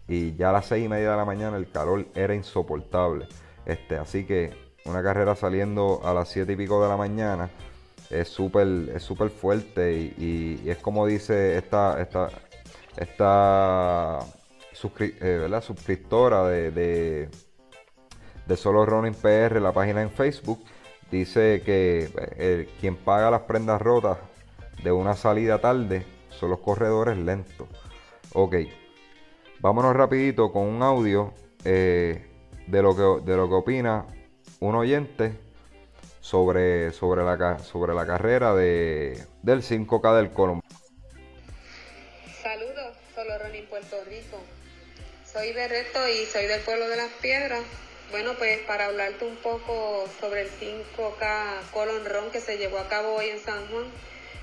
y 0.06 0.34
ya 0.34 0.50
a 0.50 0.52
las 0.52 0.66
6 0.66 0.84
y 0.84 0.88
media 0.88 1.12
de 1.12 1.16
la 1.16 1.24
mañana 1.24 1.56
el 1.56 1.70
calor 1.70 2.06
era 2.14 2.34
insoportable. 2.34 3.26
Este, 3.64 3.96
así 3.96 4.26
que 4.26 4.52
una 4.84 5.02
carrera 5.02 5.34
saliendo 5.34 6.00
a 6.04 6.12
las 6.12 6.28
7 6.28 6.52
y 6.52 6.56
pico 6.56 6.82
de 6.82 6.88
la 6.88 6.96
mañana 6.98 7.48
es 8.10 8.28
súper 8.28 8.66
es 8.94 9.02
súper 9.02 9.30
fuerte 9.30 9.94
y, 9.94 10.60
y, 10.62 10.68
es 10.68 10.76
como 10.78 11.06
dice 11.06 11.56
esta, 11.56 12.00
esta, 12.02 12.28
esta 12.96 14.20
eh, 15.20 15.60
suscriptora 15.60 16.44
de, 16.48 17.28
de, 18.46 18.56
Solo 18.56 18.84
Running 18.84 19.14
PR, 19.14 19.60
la 19.60 19.72
página 19.72 20.02
en 20.02 20.10
Facebook, 20.10 20.62
dice 21.10 21.62
que 21.64 22.10
eh, 22.36 22.68
quien 22.80 22.96
paga 22.96 23.30
las 23.30 23.42
prendas 23.42 23.80
rotas 23.80 24.18
de 24.82 24.92
una 24.92 25.14
salida 25.14 25.60
tarde 25.60 26.04
son 26.30 26.50
los 26.50 26.58
corredores 26.60 27.16
lentos. 27.16 27.68
Ok, 28.34 28.56
vámonos 29.60 29.94
rapidito 29.94 30.52
con 30.52 30.66
un 30.66 30.82
audio 30.82 31.32
eh, 31.64 32.26
de, 32.66 32.82
lo 32.82 32.96
que, 32.96 33.30
de 33.30 33.36
lo 33.36 33.48
que 33.48 33.54
opina 33.54 34.06
un 34.60 34.74
oyente 34.74 35.38
sobre, 36.20 36.92
sobre, 36.92 37.24
la, 37.24 37.58
sobre 37.58 37.94
la 37.94 38.06
carrera 38.06 38.54
de, 38.54 39.18
del 39.42 39.62
5K 39.62 40.16
del 40.16 40.30
Colombo. 40.30 40.61
Soy 45.32 45.54
de 45.54 45.66
Reto 45.66 46.06
y 46.08 46.26
soy 46.26 46.44
del 46.44 46.60
pueblo 46.60 46.86
de 46.88 46.96
las 46.96 47.10
Piedras. 47.22 47.62
Bueno, 48.10 48.34
pues 48.36 48.58
para 48.66 48.84
hablarte 48.84 49.24
un 49.24 49.36
poco 49.36 50.06
sobre 50.20 50.42
el 50.42 50.50
5K 50.50 51.70
Colon 51.72 52.04
Ron 52.04 52.30
que 52.30 52.38
se 52.38 52.58
llevó 52.58 52.78
a 52.78 52.88
cabo 52.90 53.14
hoy 53.14 53.30
en 53.30 53.40
San 53.42 53.66
Juan, 53.68 53.90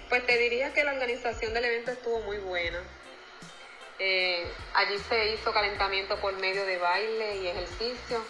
pues 0.09 0.25
te 0.25 0.35
diría 0.39 0.73
que 0.73 0.83
la 0.83 0.93
organización 0.93 1.53
del 1.53 1.65
evento 1.65 1.91
estuvo 1.91 2.21
muy 2.21 2.39
buena. 2.39 2.81
Eh, 3.99 4.51
allí 4.73 4.97
se 5.07 5.33
hizo 5.33 5.53
calentamiento 5.53 6.19
por 6.21 6.33
medio 6.39 6.65
de 6.65 6.79
baile 6.79 7.35
y 7.35 7.47
ejercicio. 7.49 8.25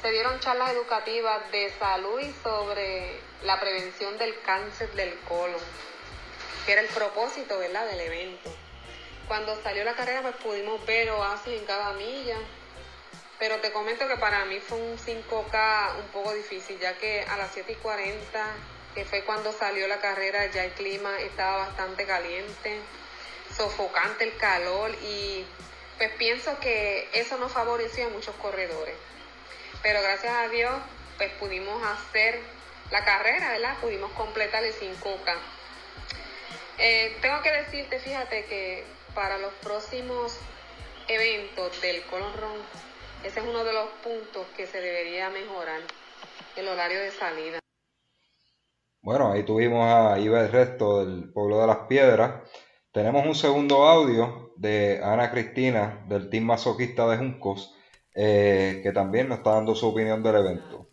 Se 0.00 0.12
dieron 0.12 0.38
charlas 0.38 0.70
educativas 0.70 1.50
de 1.50 1.72
salud 1.76 2.20
y 2.20 2.32
sobre 2.44 3.18
la 3.42 3.58
prevención 3.58 4.16
del 4.16 4.40
cáncer 4.42 4.92
del 4.92 5.18
colon, 5.28 5.60
que 6.66 6.72
era 6.72 6.82
el 6.82 6.88
propósito 6.88 7.58
¿verdad? 7.58 7.84
del 7.90 8.00
evento. 8.00 8.59
Cuando 9.30 9.54
salió 9.62 9.84
la 9.84 9.94
carrera 9.94 10.22
pues 10.22 10.34
pudimos 10.42 10.84
ver 10.86 11.08
oasis 11.12 11.60
en 11.60 11.64
cada 11.64 11.92
milla, 11.92 12.36
pero 13.38 13.60
te 13.60 13.70
comento 13.70 14.08
que 14.08 14.16
para 14.16 14.44
mí 14.46 14.58
fue 14.58 14.76
un 14.76 14.98
5K 14.98 15.98
un 16.00 16.06
poco 16.08 16.34
difícil, 16.34 16.80
ya 16.80 16.98
que 16.98 17.22
a 17.22 17.36
las 17.36 17.52
7 17.52 17.70
y 17.70 17.76
40, 17.76 18.44
que 18.92 19.04
fue 19.04 19.22
cuando 19.22 19.52
salió 19.52 19.86
la 19.86 20.00
carrera, 20.00 20.46
ya 20.46 20.64
el 20.64 20.72
clima 20.72 21.16
estaba 21.20 21.58
bastante 21.58 22.06
caliente, 22.06 22.80
sofocante 23.56 24.24
el 24.24 24.36
calor 24.36 24.90
y 25.00 25.46
pues 25.96 26.10
pienso 26.18 26.58
que 26.58 27.08
eso 27.12 27.38
no 27.38 27.48
favoreció 27.48 28.08
a 28.08 28.10
muchos 28.10 28.34
corredores. 28.34 28.96
Pero 29.80 30.02
gracias 30.02 30.34
a 30.34 30.48
Dios 30.48 30.72
pues 31.18 31.30
pudimos 31.34 31.80
hacer 31.86 32.40
la 32.90 33.04
carrera, 33.04 33.52
¿verdad? 33.52 33.76
Pudimos 33.80 34.10
completar 34.10 34.64
el 34.64 34.74
5K. 34.74 35.36
Eh, 36.78 37.16
tengo 37.22 37.40
que 37.42 37.52
decirte, 37.52 38.00
fíjate 38.00 38.44
que 38.46 38.98
para 39.14 39.38
los 39.38 39.52
próximos 39.54 40.38
eventos 41.08 41.80
del 41.82 42.02
Colon 42.04 42.32
Ron, 42.40 42.56
ese 43.24 43.40
es 43.40 43.46
uno 43.46 43.64
de 43.64 43.72
los 43.72 43.88
puntos 44.02 44.46
que 44.56 44.66
se 44.66 44.80
debería 44.80 45.30
mejorar, 45.30 45.80
el 46.56 46.68
horario 46.68 47.00
de 47.00 47.10
salida. 47.10 47.58
Bueno, 49.02 49.32
ahí 49.32 49.44
tuvimos 49.44 49.86
a 49.86 50.18
Iba 50.18 50.40
el 50.42 50.52
resto 50.52 51.04
del 51.04 51.32
pueblo 51.32 51.60
de 51.60 51.66
las 51.66 51.78
piedras. 51.88 52.50
Tenemos 52.92 53.24
un 53.24 53.34
segundo 53.34 53.84
audio 53.86 54.52
de 54.56 55.00
Ana 55.02 55.30
Cristina 55.30 56.04
del 56.06 56.28
Team 56.28 56.44
Masoquista 56.44 57.08
de 57.08 57.16
Juncos, 57.16 57.74
eh, 58.14 58.80
que 58.82 58.92
también 58.92 59.28
nos 59.28 59.38
está 59.38 59.52
dando 59.52 59.74
su 59.74 59.88
opinión 59.88 60.22
del 60.22 60.36
evento. 60.36 60.89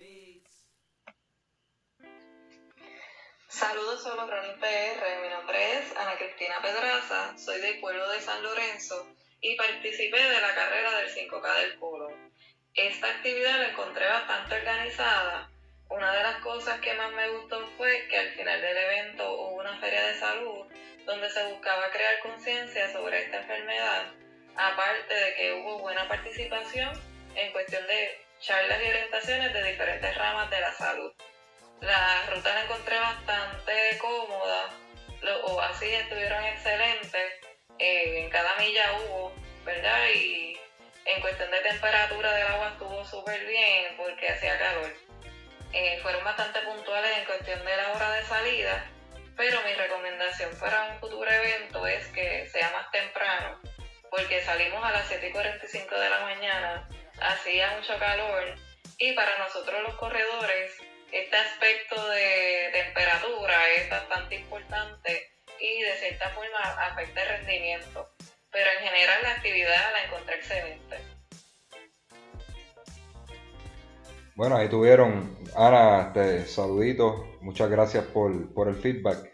Soy 7.57 7.71
del 7.71 7.79
pueblo 7.79 8.07
de 8.09 8.21
San 8.21 8.41
Lorenzo 8.43 9.07
y 9.41 9.55
participé 9.55 10.21
de 10.21 10.41
la 10.41 10.53
carrera 10.53 10.97
del 10.99 11.09
5K 11.09 11.55
del 11.61 11.79
Polo. 11.79 12.11
Esta 12.73 13.07
actividad 13.07 13.59
la 13.59 13.69
encontré 13.69 14.07
bastante 14.07 14.55
organizada. 14.55 15.49
Una 15.89 16.13
de 16.13 16.23
las 16.23 16.41
cosas 16.41 16.79
que 16.81 16.93
más 16.93 17.11
me 17.13 17.29
gustó 17.29 17.65
fue 17.77 18.07
que 18.09 18.17
al 18.17 18.29
final 18.33 18.61
del 18.61 18.77
evento 18.77 19.33
hubo 19.33 19.55
una 19.55 19.79
feria 19.79 20.05
de 20.07 20.19
salud 20.19 20.67
donde 21.05 21.29
se 21.29 21.43
buscaba 21.45 21.89
crear 21.91 22.19
conciencia 22.19 22.91
sobre 22.91 23.23
esta 23.23 23.37
enfermedad, 23.37 24.11
aparte 24.55 25.13
de 25.13 25.35
que 25.35 25.53
hubo 25.53 25.79
buena 25.79 26.07
participación 26.07 26.91
en 27.35 27.51
cuestión 27.53 27.87
de 27.87 28.19
charlas 28.39 28.79
y 28.83 28.89
orientaciones 28.89 29.53
de 29.53 29.63
diferentes 29.71 30.17
ramas 30.17 30.49
de 30.49 30.59
la 30.59 30.73
salud. 30.73 31.13
La 31.81 32.29
ruta 32.29 32.53
la 32.53 32.63
encontré 32.63 32.99
bastante 32.99 33.97
cómoda, 33.99 34.69
los 35.21 35.51
oasis 35.51 35.93
estuvieron 35.93 36.43
excelentes, 36.43 37.46
eh, 37.79 38.23
en 38.23 38.29
cada 38.29 38.55
milla 38.57 38.93
hubo, 38.93 39.33
¿verdad? 39.65 40.07
Y 40.15 40.57
en 41.05 41.21
cuestión 41.21 41.49
de 41.51 41.59
temperatura 41.59 42.33
del 42.33 42.47
agua 42.47 42.69
estuvo 42.73 43.05
súper 43.05 43.45
bien 43.45 43.95
porque 43.97 44.29
hacía 44.29 44.57
calor. 44.57 44.93
Eh, 45.73 45.99
fueron 46.01 46.23
bastante 46.23 46.59
puntuales 46.61 47.17
en 47.17 47.25
cuestión 47.25 47.63
de 47.65 47.77
la 47.77 47.91
hora 47.91 48.11
de 48.11 48.23
salida, 48.23 48.85
pero 49.35 49.61
mi 49.63 49.73
recomendación 49.73 50.57
para 50.59 50.91
un 50.91 50.99
futuro 50.99 51.29
evento 51.29 51.85
es 51.87 52.07
que 52.07 52.47
sea 52.49 52.71
más 52.71 52.89
temprano, 52.91 53.61
porque 54.09 54.41
salimos 54.41 54.83
a 54.83 54.91
las 54.91 55.07
7 55.07 55.27
y 55.27 55.31
45 55.31 55.99
de 55.99 56.09
la 56.09 56.19
mañana, 56.21 56.89
hacía 57.21 57.71
mucho 57.77 57.97
calor 57.99 58.55
y 58.97 59.13
para 59.13 59.37
nosotros 59.37 59.83
los 59.83 59.95
corredores 59.95 60.71
este 61.11 61.37
aspecto 61.37 62.09
de 62.09 62.69
temperatura 62.73 63.69
es 63.71 63.89
bastante 63.89 64.35
importante 64.35 65.31
y 65.59 65.81
de 65.81 65.93
cierta 65.99 66.29
forma 66.29 66.59
afecta 66.59 67.23
el 67.23 67.29
rendimiento, 67.39 68.09
pero 68.51 68.69
en 68.77 68.87
general 68.87 69.23
la 69.23 69.31
actividad 69.31 69.91
la 69.93 70.03
encontré 70.05 70.35
excelente. 70.35 70.97
Bueno, 74.35 74.55
ahí 74.55 74.69
tuvieron, 74.69 75.35
Ana, 75.55 76.13
este, 76.13 76.45
saluditos, 76.45 77.25
muchas 77.41 77.71
gracias 77.71 78.05
por, 78.05 78.31
el 78.67 78.75
feedback. 78.75 79.31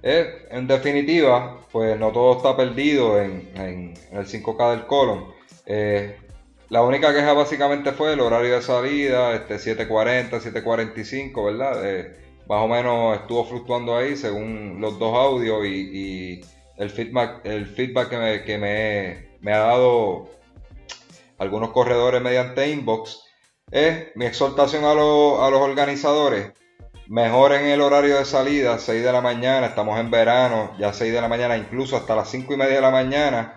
Eh, 0.00 0.46
en 0.50 0.68
definitiva, 0.68 1.60
pues 1.72 1.98
no 1.98 2.12
todo 2.12 2.36
está 2.36 2.56
perdido 2.56 3.20
en, 3.20 3.94
el 4.12 4.26
5K 4.26 4.70
del 4.70 4.86
colon. 4.86 5.34
Eh, 5.66 6.18
la 6.68 6.82
única 6.82 7.12
queja 7.12 7.32
básicamente 7.32 7.90
fue 7.92 8.12
el 8.12 8.20
horario 8.20 8.54
de 8.54 8.62
salida, 8.62 9.34
este 9.34 9.56
7.40, 9.56 10.40
7.45, 10.40 11.44
¿verdad? 11.46 11.90
Eh, 11.90 12.23
más 12.48 12.62
o 12.62 12.68
menos 12.68 13.16
estuvo 13.20 13.44
fluctuando 13.44 13.96
ahí 13.96 14.16
según 14.16 14.78
los 14.80 14.98
dos 14.98 15.14
audios 15.16 15.64
y, 15.66 16.40
el 16.76 16.90
feedback, 16.90 17.44
el 17.44 17.66
feedback 17.66 18.08
que, 18.08 18.18
me, 18.18 18.42
que 18.42 19.28
me, 19.40 19.52
ha 19.52 19.58
dado 19.58 20.28
algunos 21.38 21.70
corredores 21.70 22.20
mediante 22.20 22.68
inbox 22.68 23.24
es 23.70 24.08
mi 24.16 24.26
exhortación 24.26 24.84
a, 24.84 24.90
a 24.90 24.94
los 24.94 25.60
organizadores. 25.60 26.52
Mejoren 27.06 27.66
el 27.66 27.80
horario 27.80 28.16
de 28.16 28.24
salida, 28.24 28.78
6 28.78 29.04
de 29.04 29.12
la 29.12 29.20
mañana, 29.20 29.66
estamos 29.66 30.00
en 30.00 30.10
verano, 30.10 30.74
ya 30.78 30.92
6 30.92 31.12
de 31.12 31.20
la 31.20 31.28
mañana, 31.28 31.56
incluso 31.56 31.96
hasta 31.96 32.16
las 32.16 32.30
5 32.30 32.54
y 32.54 32.56
media 32.56 32.76
de 32.76 32.80
la 32.80 32.90
mañana, 32.90 33.54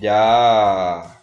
ya, 0.00 1.22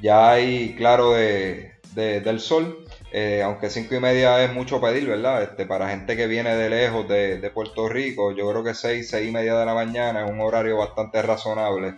ya 0.00 0.30
hay 0.30 0.74
claro 0.74 1.12
de, 1.12 1.74
del 1.94 2.40
sol. 2.40 2.83
Eh, 3.16 3.42
aunque 3.44 3.70
5 3.70 3.94
y 3.94 4.00
media 4.00 4.42
es 4.42 4.52
mucho 4.52 4.80
pedir, 4.80 5.06
¿verdad? 5.06 5.40
Este, 5.44 5.66
para 5.66 5.88
gente 5.88 6.16
que 6.16 6.26
viene 6.26 6.56
de 6.56 6.68
lejos 6.68 7.06
de, 7.06 7.38
de, 7.38 7.50
Puerto 7.50 7.88
Rico, 7.88 8.32
yo 8.32 8.50
creo 8.50 8.64
que 8.64 8.74
6, 8.74 9.08
6 9.08 9.28
y 9.28 9.30
media 9.30 9.56
de 9.56 9.64
la 9.64 9.72
mañana 9.72 10.24
es 10.24 10.30
un 10.32 10.40
horario 10.40 10.78
bastante 10.78 11.22
razonable. 11.22 11.94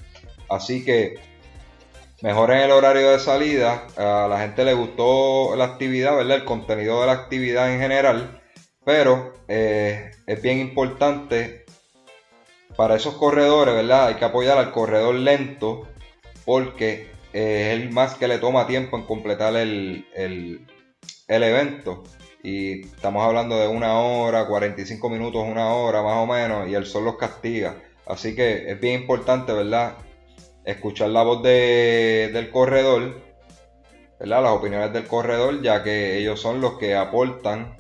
Así 0.51 0.85
que 0.85 1.15
mejoren 2.21 2.59
el 2.59 2.71
horario 2.71 3.13
de 3.13 3.19
salida. 3.19 3.87
A 3.97 4.29
la 4.29 4.41
gente 4.41 4.63
le 4.63 4.75
gustó 4.75 5.57
la 5.57 5.65
actividad, 5.65 6.15
¿verdad? 6.17 6.37
El 6.37 6.45
contenido 6.45 7.01
de 7.01 7.07
la 7.07 7.13
actividad 7.13 7.73
en 7.73 7.81
general. 7.81 8.43
Pero 8.85 9.33
eh, 9.49 10.11
es 10.27 10.43
bien 10.43 10.59
importante 10.59 11.65
para 12.77 12.97
esos 12.97 13.15
corredores, 13.15 13.75
¿verdad? 13.75 14.09
Hay 14.09 14.15
que 14.17 14.27
apoyar 14.27 14.59
al 14.59 14.71
corredor 14.71 15.15
lento 15.15 15.89
porque 16.45 17.11
es 17.33 17.73
el 17.73 17.91
más 17.91 18.17
que 18.17 18.29
le 18.29 18.37
toma 18.37 18.67
tiempo 18.67 18.99
en 18.99 19.05
completar 19.05 19.57
el, 19.57 20.07
el, 20.15 20.67
el 21.29 21.43
evento. 21.43 22.05
Y 22.43 22.87
estamos 22.87 23.25
hablando 23.25 23.59
de 23.59 23.69
una 23.69 23.99
hora, 23.99 24.47
45 24.47 25.09
minutos, 25.11 25.43
una 25.45 25.73
hora 25.75 26.03
más 26.03 26.17
o 26.19 26.27
menos, 26.27 26.69
y 26.69 26.75
el 26.75 26.87
sol 26.87 27.05
los 27.05 27.17
castiga. 27.17 27.77
Así 28.07 28.37
que 28.37 28.71
es 28.71 28.81
bien 28.81 29.01
importante, 29.01 29.53
¿verdad? 29.53 29.97
escuchar 30.67 31.11
la 31.11 31.23
voz 31.23 31.43
del 31.43 32.51
corredor, 32.51 33.23
¿verdad? 34.19 34.43
las 34.43 34.53
opiniones 34.53 34.93
del 34.93 35.07
corredor, 35.07 35.63
ya 35.63 35.83
que 35.83 36.19
ellos 36.19 36.41
son 36.41 36.61
los 36.61 36.77
que 36.77 36.95
aportan 36.97 37.77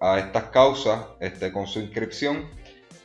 a 0.00 0.18
estas 0.18 0.44
causas 0.44 1.06
este, 1.20 1.52
con 1.52 1.66
su 1.66 1.80
inscripción. 1.80 2.46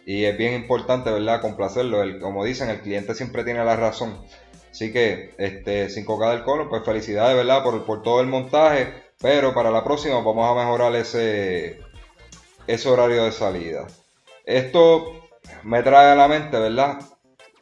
Y 0.05 0.25
es 0.25 0.37
bien 0.37 0.53
importante, 0.53 1.09
¿verdad? 1.09 1.39
Complacerlo. 1.39 2.03
El, 2.03 2.19
como 2.19 2.43
dicen, 2.43 2.69
el 2.69 2.81
cliente 2.81 3.15
siempre 3.15 3.45
tiene 3.45 3.63
la 3.63 3.77
razón. 3.77 4.21
Así 4.69 4.91
que, 4.91 5.33
este 5.37 5.87
5K 5.87 6.31
del 6.31 6.43
Colo, 6.43 6.67
pues 6.67 6.83
felicidades, 6.83 7.37
¿verdad? 7.37 7.63
Por, 7.63 7.85
por 7.85 8.03
todo 8.03 8.19
el 8.19 8.27
montaje. 8.27 8.93
Pero 9.23 9.53
para 9.53 9.71
la 9.71 9.85
próxima 9.85 10.15
vamos 10.15 10.51
a 10.51 10.53
mejorar 10.53 10.93
ese, 10.97 11.79
ese 12.67 12.89
horario 12.89 13.23
de 13.23 13.31
salida. 13.31 13.87
Esto 14.45 15.13
me 15.63 15.81
trae 15.81 16.11
a 16.11 16.15
la 16.15 16.27
mente, 16.27 16.59
¿verdad? 16.59 16.99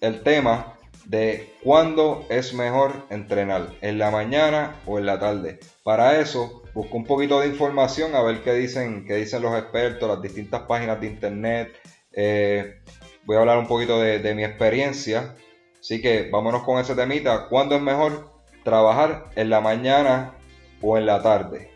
El 0.02 0.24
tema 0.24 0.76
de 1.06 1.54
cuándo 1.64 2.26
es 2.30 2.56
mejor 2.56 3.06
entrenar, 3.12 3.68
en 3.82 4.00
la 4.00 4.10
mañana 4.10 4.82
o 4.88 4.98
en 4.98 5.06
la 5.06 5.20
tarde. 5.20 5.60
Para 5.84 6.20
eso, 6.20 6.64
busco 6.74 6.98
un 6.98 7.06
poquito 7.06 7.40
de 7.40 7.50
información 7.50 8.16
a 8.16 8.24
ver 8.24 8.42
qué 8.42 8.56
dicen, 8.56 9.06
qué 9.06 9.18
dicen 9.18 9.44
los 9.44 9.56
expertos, 9.56 10.10
las 10.10 10.20
distintas 10.20 10.62
páginas 10.62 11.00
de 11.00 11.06
internet. 11.06 11.78
Eh, 12.12 12.82
voy 13.26 13.38
a 13.38 13.42
hablar 13.42 13.60
un 13.60 13.68
poquito 13.68 14.02
de, 14.02 14.34
mi 14.34 14.44
experiencia. 14.44 15.36
Así 15.80 16.02
que 16.02 16.28
vámonos 16.32 16.64
con 16.64 16.80
ese 16.80 16.96
temita. 16.96 17.50
¿Cuándo 17.50 17.76
es 17.76 17.84
mejor 17.84 18.32
trabajar 18.64 19.30
en 19.36 19.52
la 19.52 19.62
mañana 19.62 20.34
o 20.82 20.98
en 20.98 21.06
la 21.06 21.22
tarde? 21.22 21.70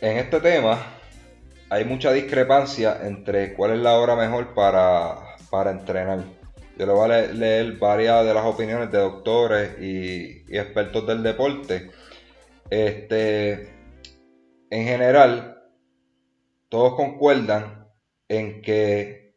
En 0.00 0.18
este 0.18 0.40
tema 0.40 0.78
hay 1.70 1.84
mucha 1.84 2.12
discrepancia 2.12 3.00
entre 3.02 3.54
cuál 3.54 3.72
es 3.72 3.78
la 3.78 3.98
hora 3.98 4.14
mejor 4.14 4.54
para 4.54 5.26
para 5.50 5.70
entrenar. 5.70 6.20
Yo 6.76 6.86
le 6.86 6.92
voy 6.92 7.10
a 7.10 7.32
leer 7.32 7.78
varias 7.78 8.24
de 8.26 8.34
las 8.34 8.44
opiniones 8.44 8.90
de 8.92 8.98
doctores 8.98 9.80
y, 9.80 10.44
expertos 10.54 11.06
del 11.06 11.22
deporte. 11.22 11.90
Este, 12.68 13.74
en 14.70 14.84
general, 14.84 15.62
todos 16.68 16.94
concuerdan 16.94 17.88
en 18.28 18.60
que 18.60 19.36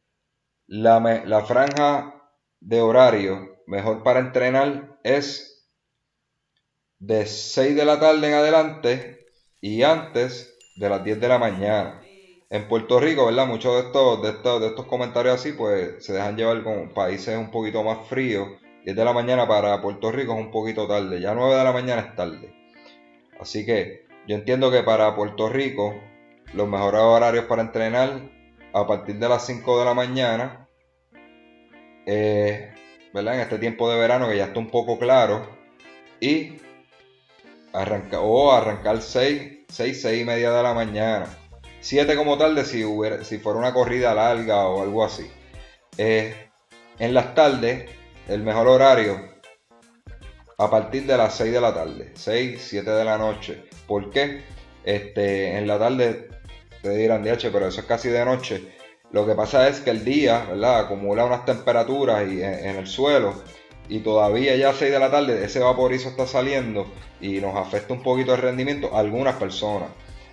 la, 0.67 0.99
la 1.25 1.41
franja 1.45 2.15
de 2.59 2.81
horario 2.81 3.61
mejor 3.67 4.03
para 4.03 4.19
entrenar 4.19 4.99
es 5.03 5.48
de 6.99 7.25
6 7.25 7.75
de 7.75 7.85
la 7.85 7.99
tarde 7.99 8.27
en 8.27 8.33
adelante 8.33 9.25
y 9.61 9.83
antes 9.83 10.57
de 10.75 10.89
las 10.89 11.03
10 11.03 11.19
de 11.19 11.27
la 11.27 11.39
mañana 11.39 12.01
en 12.49 12.67
Puerto 12.67 12.99
Rico, 12.99 13.25
¿verdad? 13.25 13.47
Muchos 13.47 13.73
de 13.75 13.87
estos, 13.87 14.21
de 14.21 14.29
estos, 14.29 14.61
de 14.61 14.67
estos 14.67 14.85
comentarios 14.85 15.35
así, 15.35 15.53
pues 15.53 16.03
se 16.03 16.13
dejan 16.13 16.35
llevar 16.35 16.63
con 16.63 16.89
países 16.93 17.37
un 17.37 17.51
poquito 17.51 17.83
más 17.83 18.07
fríos. 18.07 18.49
10 18.85 18.95
de 18.95 19.05
la 19.05 19.13
mañana 19.13 19.47
para 19.47 19.81
Puerto 19.81 20.11
Rico 20.11 20.33
es 20.33 20.39
un 20.39 20.51
poquito 20.51 20.87
tarde, 20.87 21.21
ya 21.21 21.33
9 21.33 21.55
de 21.55 21.63
la 21.63 21.71
mañana 21.71 22.01
es 22.01 22.15
tarde. 22.15 22.53
Así 23.39 23.65
que 23.65 24.05
yo 24.27 24.35
entiendo 24.35 24.71
que 24.71 24.83
para 24.83 25.15
Puerto 25.15 25.49
Rico 25.49 25.95
los 26.53 26.67
mejores 26.67 27.01
horarios 27.01 27.45
para 27.45 27.61
entrenar 27.61 28.29
a 28.73 28.87
partir 28.87 29.19
de 29.19 29.29
las 29.29 29.45
5 29.45 29.79
de 29.79 29.85
la 29.85 29.93
mañana, 29.93 30.67
eh, 32.05 32.73
¿verdad? 33.13 33.35
En 33.35 33.41
este 33.41 33.59
tiempo 33.59 33.89
de 33.89 33.99
verano 33.99 34.27
que 34.27 34.37
ya 34.37 34.45
está 34.45 34.59
un 34.59 34.69
poco 34.69 34.97
claro, 34.97 35.47
y 36.19 36.57
arranca, 37.73 38.19
o 38.21 38.51
arrancar 38.51 39.01
6, 39.01 39.65
6, 39.69 40.01
6 40.01 40.21
y 40.21 40.25
media 40.25 40.51
de 40.51 40.63
la 40.63 40.73
mañana. 40.73 41.27
7 41.81 42.15
como 42.15 42.37
tarde 42.37 42.65
si, 42.65 42.83
hubiera, 42.83 43.23
si 43.23 43.37
fuera 43.37 43.59
una 43.59 43.73
corrida 43.73 44.13
larga 44.13 44.67
o 44.67 44.83
algo 44.83 45.03
así. 45.03 45.29
Eh, 45.97 46.49
en 46.97 47.13
las 47.13 47.33
tardes, 47.35 47.89
el 48.27 48.43
mejor 48.43 48.67
horario 48.67 49.29
a 50.57 50.69
partir 50.69 51.05
de 51.05 51.17
las 51.17 51.35
6 51.37 51.53
de 51.53 51.61
la 51.61 51.73
tarde, 51.73 52.11
6, 52.15 52.61
7 52.61 52.91
de 52.91 53.05
la 53.05 53.17
noche. 53.17 53.63
¿Por 53.87 54.09
qué? 54.09 54.41
Este, 54.83 55.57
en 55.57 55.65
la 55.67 55.79
tarde 55.79 56.29
te 56.81 56.89
dirán, 56.97 57.23
DH, 57.23 57.49
pero 57.51 57.67
eso 57.67 57.81
es 57.81 57.87
casi 57.87 58.09
de 58.09 58.25
noche. 58.25 58.75
Lo 59.11 59.25
que 59.25 59.35
pasa 59.35 59.67
es 59.67 59.79
que 59.79 59.89
el 59.89 60.03
día, 60.03 60.45
¿verdad? 60.49 60.81
Acumula 60.81 61.25
unas 61.25 61.45
temperaturas 61.45 62.27
y 62.29 62.43
en, 62.43 62.75
el 62.75 62.87
suelo 62.87 63.41
y 63.89 63.99
todavía 63.99 64.55
ya 64.55 64.69
a 64.69 64.73
6 64.73 64.91
de 64.91 64.99
la 64.99 65.11
tarde 65.11 65.43
ese 65.43 65.59
vaporizo 65.59 66.09
está 66.09 66.27
saliendo 66.27 66.85
y 67.19 67.41
nos 67.41 67.55
afecta 67.55 67.93
un 67.93 68.03
poquito 68.03 68.33
el 68.33 68.41
rendimiento 68.41 68.95
a 68.95 68.99
algunas 68.99 69.35
personas. 69.35 69.89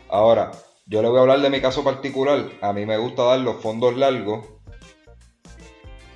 Ahora, 0.09 0.53
yo 0.87 1.03
le 1.03 1.09
voy 1.09 1.19
a 1.19 1.23
hablar 1.23 1.41
de 1.41 1.51
mi 1.51 1.61
caso 1.61 1.83
particular. 1.83 2.49
A 2.61 2.73
mí 2.73 2.87
me 2.87 2.97
gusta 2.97 3.25
dar 3.25 3.41
los 3.41 3.57
fondos 3.57 3.97
largos 3.97 4.47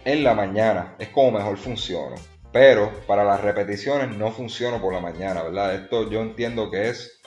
en 0.05 0.23
la 0.23 0.35
mañana. 0.35 0.95
Es 0.99 1.09
como 1.09 1.33
mejor 1.33 1.57
funciona. 1.57 2.17
Pero 2.53 2.93
para 3.07 3.25
las 3.25 3.41
repeticiones 3.41 4.17
no 4.17 4.31
funciona 4.31 4.81
por 4.81 4.93
la 4.93 5.01
mañana, 5.01 5.43
¿verdad? 5.43 5.75
Esto 5.75 6.09
yo 6.11 6.21
entiendo 6.21 6.71
que 6.71 6.91
es. 6.91 7.21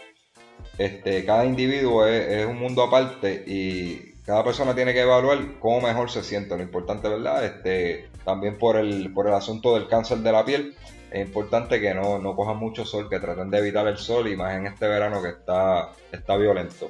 Este, 0.77 1.25
cada 1.25 1.45
individuo 1.45 2.07
es, 2.07 2.45
un 2.45 2.57
mundo 2.57 2.83
aparte 2.83 3.43
y 3.45 4.13
cada 4.25 4.43
persona 4.43 4.73
tiene 4.73 4.93
que 4.93 5.01
evaluar 5.01 5.59
cómo 5.59 5.81
mejor 5.81 6.09
se 6.09 6.23
siente. 6.23 6.55
Lo 6.55 6.63
importante, 6.63 7.09
¿verdad? 7.09 7.45
Este, 7.45 8.09
también 8.23 8.57
por 8.57 8.77
el, 8.77 9.13
por 9.13 9.27
el 9.27 9.33
asunto 9.33 9.75
del 9.75 9.87
cáncer 9.87 10.19
de 10.19 10.31
la 10.31 10.45
piel. 10.45 10.75
Es 11.11 11.25
importante 11.25 11.79
que 11.79 11.93
no, 11.93 12.19
no 12.19 12.35
cojan 12.35 12.57
mucho 12.57 12.85
sol, 12.85 13.07
que 13.09 13.19
traten 13.19 13.49
de 13.51 13.59
evitar 13.59 13.87
el 13.87 13.97
sol 13.97 14.27
y 14.27 14.35
más 14.35 14.55
en 14.55 14.65
este 14.67 14.87
verano 14.87 15.21
que 15.21 15.29
está, 15.29 15.91
está 16.11 16.35
violento. 16.37 16.89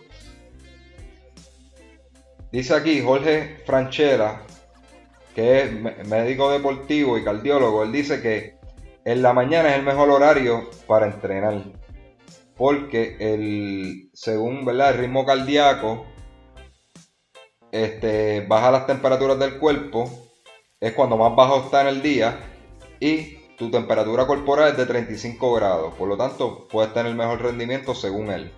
Dice 2.52 2.76
aquí 2.76 3.02
Jorge 3.02 3.64
Franchella, 3.66 4.42
que 5.34 5.62
es 5.62 6.08
médico 6.08 6.52
deportivo 6.52 7.18
y 7.18 7.24
cardiólogo, 7.24 7.84
él 7.84 7.92
dice 7.92 8.22
que 8.22 8.58
en 9.06 9.22
la 9.22 9.34
mañana 9.34 9.70
es 9.70 9.76
el 9.78 9.84
mejor 9.84 10.10
horario 10.10 10.70
para 10.88 11.08
entrenar. 11.08 11.64
Porque 12.56 13.18
el, 13.20 14.10
según 14.14 14.64
¿verdad? 14.64 14.92
el 14.92 15.00
ritmo 15.00 15.26
cardíaco, 15.26 16.06
este, 17.72 18.46
baja 18.48 18.72
las 18.72 18.86
temperaturas 18.86 19.40
del 19.40 19.58
cuerpo, 19.58 20.23
es 20.84 20.92
cuando 20.92 21.16
más 21.16 21.34
bajo 21.34 21.62
está 21.62 21.80
en 21.80 21.88
el 21.88 22.02
día 22.02 22.40
y 23.00 23.38
tu 23.58 23.72
temperatura 23.72 24.28
corporal 24.28 24.72
es 24.72 24.78
de 24.78 24.86
35 24.86 25.54
grados, 25.54 25.94
por 25.94 26.10
lo 26.10 26.18
tanto 26.18 26.68
puedes 26.68 26.94
tener 26.94 27.16
mejor 27.16 27.42
rendimiento 27.42 27.96
según 27.96 28.30
él. 28.30 28.52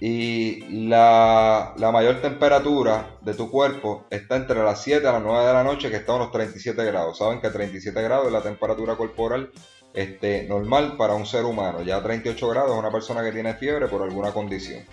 Y 0.00 0.88
la, 0.88 1.72
mayor 1.92 2.20
temperatura 2.20 3.16
de 3.20 3.34
tu 3.34 3.48
cuerpo 3.48 4.06
está 4.10 4.34
entre 4.34 4.60
las 4.60 4.82
7 4.82 5.06
a 5.06 5.12
las 5.12 5.22
9 5.22 5.46
de 5.46 5.52
la 5.52 5.62
noche, 5.62 5.88
que 5.88 5.98
está 5.98 6.10
a 6.10 6.16
unos 6.16 6.32
37 6.32 6.84
grados. 6.84 7.18
Saben 7.18 7.40
que 7.40 7.48
37 7.48 8.02
grados 8.02 8.26
es 8.26 8.32
la 8.32 8.42
temperatura 8.42 8.96
corporal 8.96 9.52
este, 9.94 10.42
normal 10.48 10.96
para 10.96 11.14
un 11.14 11.26
ser 11.26 11.44
humano. 11.44 11.82
Ya 11.82 12.02
38 12.02 12.48
grados 12.48 12.72
es 12.72 12.78
una 12.78 12.90
persona 12.90 13.22
que 13.22 13.30
tiene 13.30 13.54
fiebre 13.54 13.86
por 13.86 14.02
alguna 14.02 14.32
condición. 14.32 14.84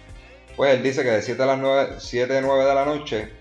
Pues 0.55 0.75
él 0.75 0.83
dice 0.83 1.01
que 1.01 1.09
de 1.09 1.23
7 1.23 1.41
a 1.41 1.45
las 1.47 1.57
9, 1.57 1.95
7 1.97 2.41
9 2.43 2.65
de 2.65 2.75
la 2.75 2.85
noche 2.85 3.38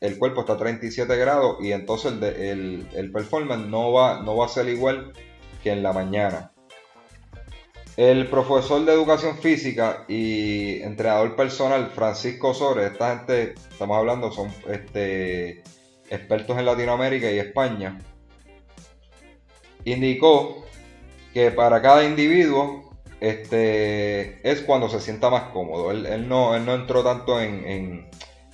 el 0.00 0.18
cuerpo 0.18 0.40
está 0.40 0.54
a 0.54 0.58
37 0.58 1.16
grados 1.16 1.58
y 1.60 1.72
entonces 1.72 2.12
el, 2.12 2.88
el, 2.94 3.12
performance 3.12 3.66
no 3.66 3.92
va, 3.92 4.22
no 4.22 4.36
va 4.36 4.46
a 4.46 4.48
ser 4.48 4.68
igual 4.68 5.12
que 5.62 5.72
en 5.72 5.82
la 5.82 5.92
mañana. 5.92 6.52
El 7.96 8.28
profesor 8.28 8.84
de 8.84 8.92
educación 8.92 9.38
física 9.38 10.04
y 10.06 10.80
entrenador 10.82 11.34
personal 11.34 11.90
Francisco 11.90 12.54
Sores, 12.54 12.92
esta 12.92 13.16
gente, 13.16 13.54
estamos 13.72 13.98
hablando, 13.98 14.30
son 14.30 14.52
este, 14.68 15.64
expertos 16.08 16.56
en 16.58 16.66
Latinoamérica 16.66 17.28
y 17.30 17.40
España, 17.40 17.98
indicó 19.84 20.64
que 21.34 21.50
para 21.50 21.82
cada 21.82 22.04
individuo 22.04 22.88
este, 23.20 24.48
es 24.48 24.62
cuando 24.62 24.88
se 24.88 25.00
sienta 25.00 25.30
más 25.30 25.44
cómodo. 25.50 25.90
Él, 25.90 26.28
no, 26.28 26.58
no 26.60 26.74
entró 26.74 27.02
tanto 27.02 27.40
en, 27.40 28.08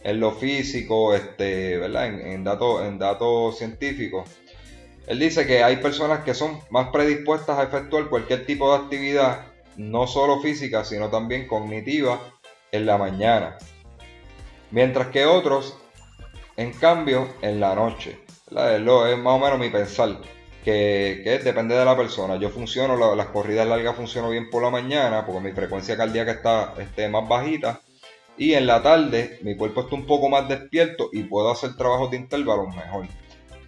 lo 0.04 0.32
físico, 0.32 1.14
este, 1.14 1.78
¿verdad? 1.78 2.06
en, 2.06 2.44
en 2.44 2.98
datos 2.98 3.58
científicos 3.58 4.28
él 5.06 5.18
dice 5.18 5.46
que 5.46 5.62
hay 5.62 5.76
personas 5.76 6.24
que 6.24 6.34
son 6.34 6.60
más 6.70 6.88
predispuestas 6.88 7.58
a 7.58 7.64
efectuar 7.64 8.08
cualquier 8.08 8.46
tipo 8.46 8.70
de 8.70 8.84
actividad, 8.84 9.46
no 9.76 10.06
solo 10.06 10.40
física, 10.40 10.84
sino 10.84 11.10
también 11.10 11.46
cognitiva, 11.46 12.20
en 12.72 12.86
la 12.86 12.96
mañana. 12.96 13.56
Mientras 14.70 15.08
que 15.08 15.26
otros, 15.26 15.76
en 16.56 16.72
cambio, 16.72 17.28
en 17.42 17.60
la 17.60 17.74
noche. 17.74 18.18
Es, 18.50 18.80
más 18.82 19.34
o 19.34 19.38
menos 19.38 19.58
mi 19.58 19.68
pensar, 19.68 20.20
que, 20.64 21.40
depende 21.44 21.76
de 21.76 21.84
la 21.84 21.96
persona. 21.96 22.36
Yo 22.36 22.48
funciono, 22.48 23.14
las 23.14 23.26
corridas 23.26 23.68
largas 23.68 23.94
funciono 23.94 24.30
bien 24.30 24.48
por 24.50 24.62
la 24.62 24.70
mañana, 24.70 25.24
porque 25.26 25.40
mi 25.40 25.52
frecuencia 25.52 25.96
cardíaca 25.96 26.32
está 26.32 26.74
este, 26.78 27.08
más 27.08 27.28
bajita. 27.28 27.80
Y 28.36 28.54
en 28.54 28.66
la 28.66 28.82
tarde 28.82 29.38
mi 29.42 29.56
cuerpo 29.56 29.82
está 29.82 29.94
un 29.94 30.06
poco 30.06 30.28
más 30.28 30.48
despierto 30.48 31.08
y 31.12 31.22
puedo 31.24 31.50
hacer 31.50 31.76
trabajos 31.76 32.10
de 32.10 32.16
intervalos 32.16 32.74
mejor. 32.74 33.06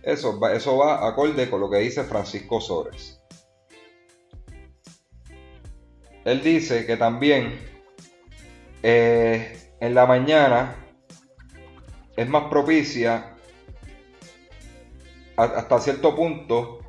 Eso, 0.02 0.40
eso 0.48 0.76
va 0.76 1.06
acorde 1.06 1.48
con 1.50 1.60
lo 1.60 1.70
que 1.70 1.78
dice 1.78 2.04
Francisco 2.04 2.60
Sores. 2.60 3.20
Él 6.24 6.42
dice 6.42 6.86
que 6.86 6.96
también 6.96 7.56
eh, 8.82 9.70
en 9.80 9.94
la 9.94 10.06
mañana 10.06 10.74
es 12.16 12.28
más 12.28 12.44
propicia 12.44 13.36
hasta 15.36 15.78
cierto 15.80 16.16
punto. 16.16 16.80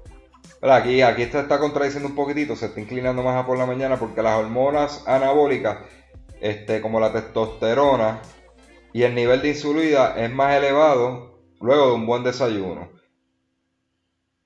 Aquí, 0.61 1.01
aquí 1.01 1.25
se 1.25 1.39
está 1.39 1.59
contradiciendo 1.59 2.09
un 2.09 2.15
poquitito, 2.15 2.55
se 2.55 2.67
está 2.67 2.79
inclinando 2.79 3.21
más 3.21 3.35
a 3.35 3.45
por 3.45 3.57
la 3.57 3.65
mañana 3.65 3.97
porque 3.97 4.23
las 4.23 4.39
hormonas 4.39 5.07
anabólicas, 5.07 5.79
este, 6.41 6.81
como 6.81 6.99
la 6.99 7.13
testosterona 7.13 8.21
y 8.93 9.03
el 9.03 9.15
nivel 9.15 9.41
de 9.41 9.49
insulina 9.49 10.13
es 10.17 10.31
más 10.31 10.55
elevado 10.55 11.39
luego 11.59 11.87
de 11.87 11.93
un 11.93 12.05
buen 12.05 12.23
desayuno 12.23 12.97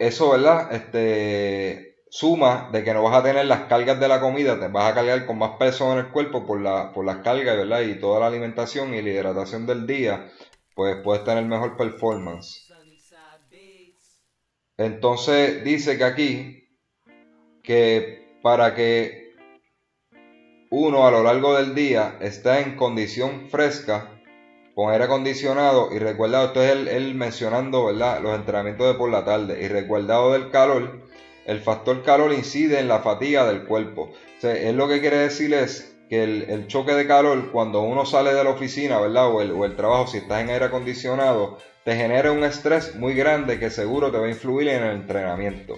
eso, 0.01 0.31
¿verdad? 0.31 0.73
Este, 0.73 1.97
suma 2.09 2.69
de 2.71 2.83
que 2.83 2.93
no 2.93 3.03
vas 3.03 3.19
a 3.19 3.23
tener 3.23 3.45
las 3.45 3.67
cargas 3.67 3.99
de 3.99 4.07
la 4.07 4.19
comida, 4.19 4.59
te 4.59 4.67
vas 4.67 4.91
a 4.91 4.95
cargar 4.95 5.27
con 5.27 5.37
más 5.37 5.57
peso 5.59 5.93
en 5.93 5.99
el 5.99 6.11
cuerpo 6.11 6.45
por, 6.45 6.59
la, 6.59 6.91
por 6.91 7.05
las 7.05 7.17
cargas, 7.17 7.55
¿verdad? 7.55 7.81
Y 7.81 7.99
toda 7.99 8.19
la 8.19 8.27
alimentación 8.27 8.95
y 8.95 9.01
la 9.03 9.09
hidratación 9.09 9.67
del 9.67 9.85
día, 9.85 10.27
pues 10.73 10.97
puedes 11.03 11.23
tener 11.23 11.45
mejor 11.45 11.77
performance. 11.77 12.67
Entonces 14.77 15.63
dice 15.63 15.99
que 15.99 16.03
aquí, 16.03 16.67
que 17.61 18.39
para 18.41 18.73
que 18.73 19.20
uno 20.73 21.05
a 21.05 21.11
lo 21.11 21.21
largo 21.21 21.53
del 21.55 21.75
día 21.75 22.15
esté 22.21 22.61
en 22.61 22.77
condición 22.77 23.49
fresca, 23.49 24.09
con 24.73 24.89
aire 24.89 25.03
acondicionado 25.03 25.89
y 25.91 25.99
recuerda, 25.99 26.45
esto 26.45 26.63
es 26.63 26.71
él, 26.71 27.13
mencionando 27.13 27.85
¿verdad? 27.85 28.21
los 28.21 28.33
entrenamientos 28.33 28.87
de 28.87 28.93
por 28.93 29.09
la 29.09 29.25
tarde 29.25 29.61
y 29.61 29.67
recuerdado 29.67 30.31
del 30.31 30.49
calor, 30.49 31.01
el 31.45 31.59
factor 31.59 32.01
calor 32.03 32.31
incide 32.31 32.79
en 32.79 32.87
la 32.87 33.01
fatiga 33.01 33.45
del 33.45 33.65
cuerpo. 33.65 34.13
O 34.41 34.47
él 34.47 34.77
lo 34.77 34.87
que 34.87 35.01
quiere 35.01 35.17
decir 35.17 35.53
es 35.53 35.93
que 36.09 36.23
el, 36.23 36.67
choque 36.67 36.93
de 36.93 37.05
calor 37.05 37.51
cuando 37.51 37.81
uno 37.81 38.05
sale 38.05 38.33
de 38.33 38.43
la 38.45 38.51
oficina 38.51 38.97
¿verdad? 39.01 39.27
O, 39.27 39.39
o 39.39 39.65
el 39.65 39.75
trabajo, 39.75 40.07
si 40.07 40.19
estás 40.19 40.41
en 40.41 40.51
aire 40.51 40.65
acondicionado, 40.65 41.57
te 41.83 41.97
genera 41.97 42.31
un 42.31 42.45
estrés 42.45 42.95
muy 42.95 43.13
grande 43.13 43.59
que 43.59 43.69
seguro 43.69 44.09
te 44.09 44.19
va 44.19 44.25
a 44.25 44.29
influir 44.29 44.69
en 44.69 44.83
el 44.83 44.95
entrenamiento. 44.95 45.75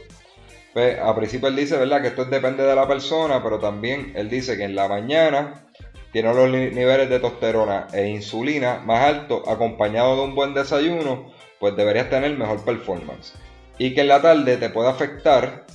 Pues, 0.73 0.99
a 0.99 1.15
principio 1.15 1.47
él 1.47 1.55
dice 1.55 1.77
¿verdad? 1.77 2.01
que 2.01 2.07
esto 2.09 2.25
depende 2.25 2.63
de 2.63 2.75
la 2.75 2.87
persona, 2.87 3.41
pero 3.43 3.59
también 3.59 4.11
él 4.15 4.29
dice 4.29 4.57
que 4.57 4.63
en 4.63 4.75
la 4.75 4.87
mañana 4.87 5.67
tiene 6.11 6.33
los 6.33 6.49
niveles 6.49 7.09
de 7.09 7.19
testosterona 7.19 7.87
e 7.93 8.07
insulina 8.07 8.79
más 8.85 9.03
altos, 9.03 9.47
acompañado 9.47 10.15
de 10.15 10.21
un 10.23 10.35
buen 10.35 10.53
desayuno, 10.53 11.31
pues 11.59 11.75
deberías 11.75 12.09
tener 12.09 12.37
mejor 12.37 12.63
performance. 12.63 13.33
Y 13.77 13.93
que 13.93 14.01
en 14.01 14.07
la 14.07 14.21
tarde 14.21 14.57
te 14.57 14.69
puede 14.69 14.89
afectar, 14.89 15.65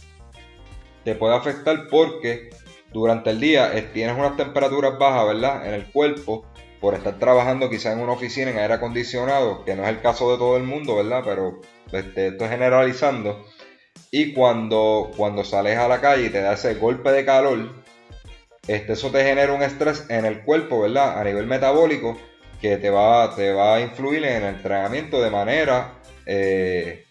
te 1.05 1.15
puede 1.15 1.35
afectar 1.35 1.89
porque 1.89 2.51
durante 2.93 3.31
el 3.31 3.41
día 3.41 3.73
tienes 3.93 4.17
unas 4.17 4.37
temperaturas 4.37 4.99
bajas, 4.99 5.27
¿verdad? 5.27 5.67
En 5.67 5.75
el 5.75 5.87
cuerpo, 5.91 6.47
por 6.81 6.95
estar 6.95 7.19
trabajando 7.19 7.69
quizás 7.69 7.95
en 7.95 8.01
una 8.01 8.13
oficina 8.13 8.51
en 8.51 8.59
aire 8.59 8.75
acondicionado, 8.75 9.65
que 9.65 9.75
no 9.75 9.83
es 9.83 9.89
el 9.89 10.01
caso 10.01 10.31
de 10.31 10.39
todo 10.39 10.57
el 10.57 10.63
mundo, 10.63 10.97
¿verdad? 10.97 11.23
Pero 11.25 11.61
este, 11.93 12.29
esto 12.29 12.45
es 12.45 12.51
generalizando. 12.51 13.45
Y 14.11 14.33
cuando, 14.33 15.11
cuando 15.17 15.45
sales 15.45 15.77
a 15.77 15.89
la 15.89 16.01
calle 16.01 16.27
y 16.27 16.31
te 16.31 16.41
da 16.41 16.55
ese 16.55 16.75
golpe 16.75 17.11
de 17.13 17.25
calor, 17.25 17.75
este, 18.67 18.93
eso 18.93 19.11
te 19.11 19.25
genera 19.25 19.53
un 19.53 19.63
estrés 19.63 20.05
en 20.09 20.25
el 20.25 20.43
cuerpo, 20.43 20.81
¿verdad? 20.81 21.19
A 21.19 21.25
nivel 21.25 21.47
metabólico, 21.47 22.17
que 22.61 22.77
te 22.77 22.91
va, 22.91 23.35
te 23.35 23.53
va 23.53 23.77
a 23.77 23.81
influir 23.81 24.25
en 24.25 24.43
el 24.43 24.55
entrenamiento 24.55 25.23
de 25.23 25.31
manera, 25.31 25.95
eh, 26.27 27.05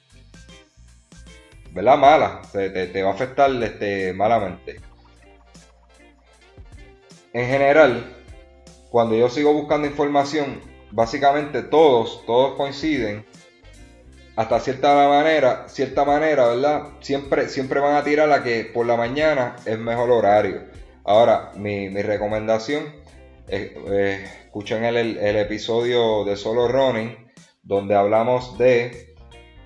¿verdad? 1.72 1.98
Mala, 1.98 2.42
te, 2.52 3.04
va 3.04 3.10
a 3.12 3.14
afectar 3.14 3.52
este, 3.64 4.14
malamente. 4.14 4.80
En 7.34 7.48
general, 7.48 8.16
cuando 8.90 9.16
yo 9.16 9.30
sigo 9.30 9.54
buscando 9.54 9.88
información, 9.88 10.62
básicamente 10.92 11.62
todos, 11.62 12.26
todos 12.26 12.56
coinciden 12.56 13.26
hasta 14.38 14.60
cierta 14.60 14.94
manera, 15.10 15.68
cierta 15.68 16.06
manera, 16.06 16.50
¿verdad? 16.50 16.84
Siempre, 17.00 17.50
siempre 17.50 17.80
van 17.80 17.96
a 17.96 18.04
tirar 18.04 18.32
a 18.32 18.44
que 18.44 18.66
por 18.66 18.86
la 18.86 18.96
mañana 18.96 19.56
es 19.66 19.80
mejor 19.80 20.12
horario. 20.12 20.62
Ahora, 21.04 21.52
mi, 21.56 21.90
recomendación, 21.90 22.84
es, 23.48 23.72
eh, 23.90 24.24
escuchen 24.46 24.86
el, 24.86 25.18
episodio 25.38 26.24
de 26.24 26.36
Solo 26.36 26.68
Running, 26.68 27.18
donde 27.64 27.96
hablamos 27.96 28.60
de 28.60 29.16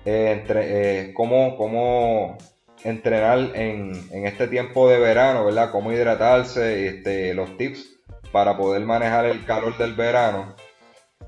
eh, 0.06 0.32
entre, 0.32 1.10
eh, 1.10 1.12
cómo, 1.12 2.38
entrenar 2.82 3.50
en, 3.54 3.92
este 4.24 4.48
tiempo 4.48 4.88
de 4.88 4.98
verano, 4.98 5.44
¿verdad? 5.44 5.70
Cómo 5.70 5.92
hidratarse, 5.92 6.86
este, 6.86 7.34
los 7.34 7.58
tips 7.58 8.00
para 8.32 8.56
poder 8.56 8.80
manejar 8.86 9.26
el 9.26 9.44
calor 9.44 9.76
del 9.76 9.92
verano. 9.92 10.56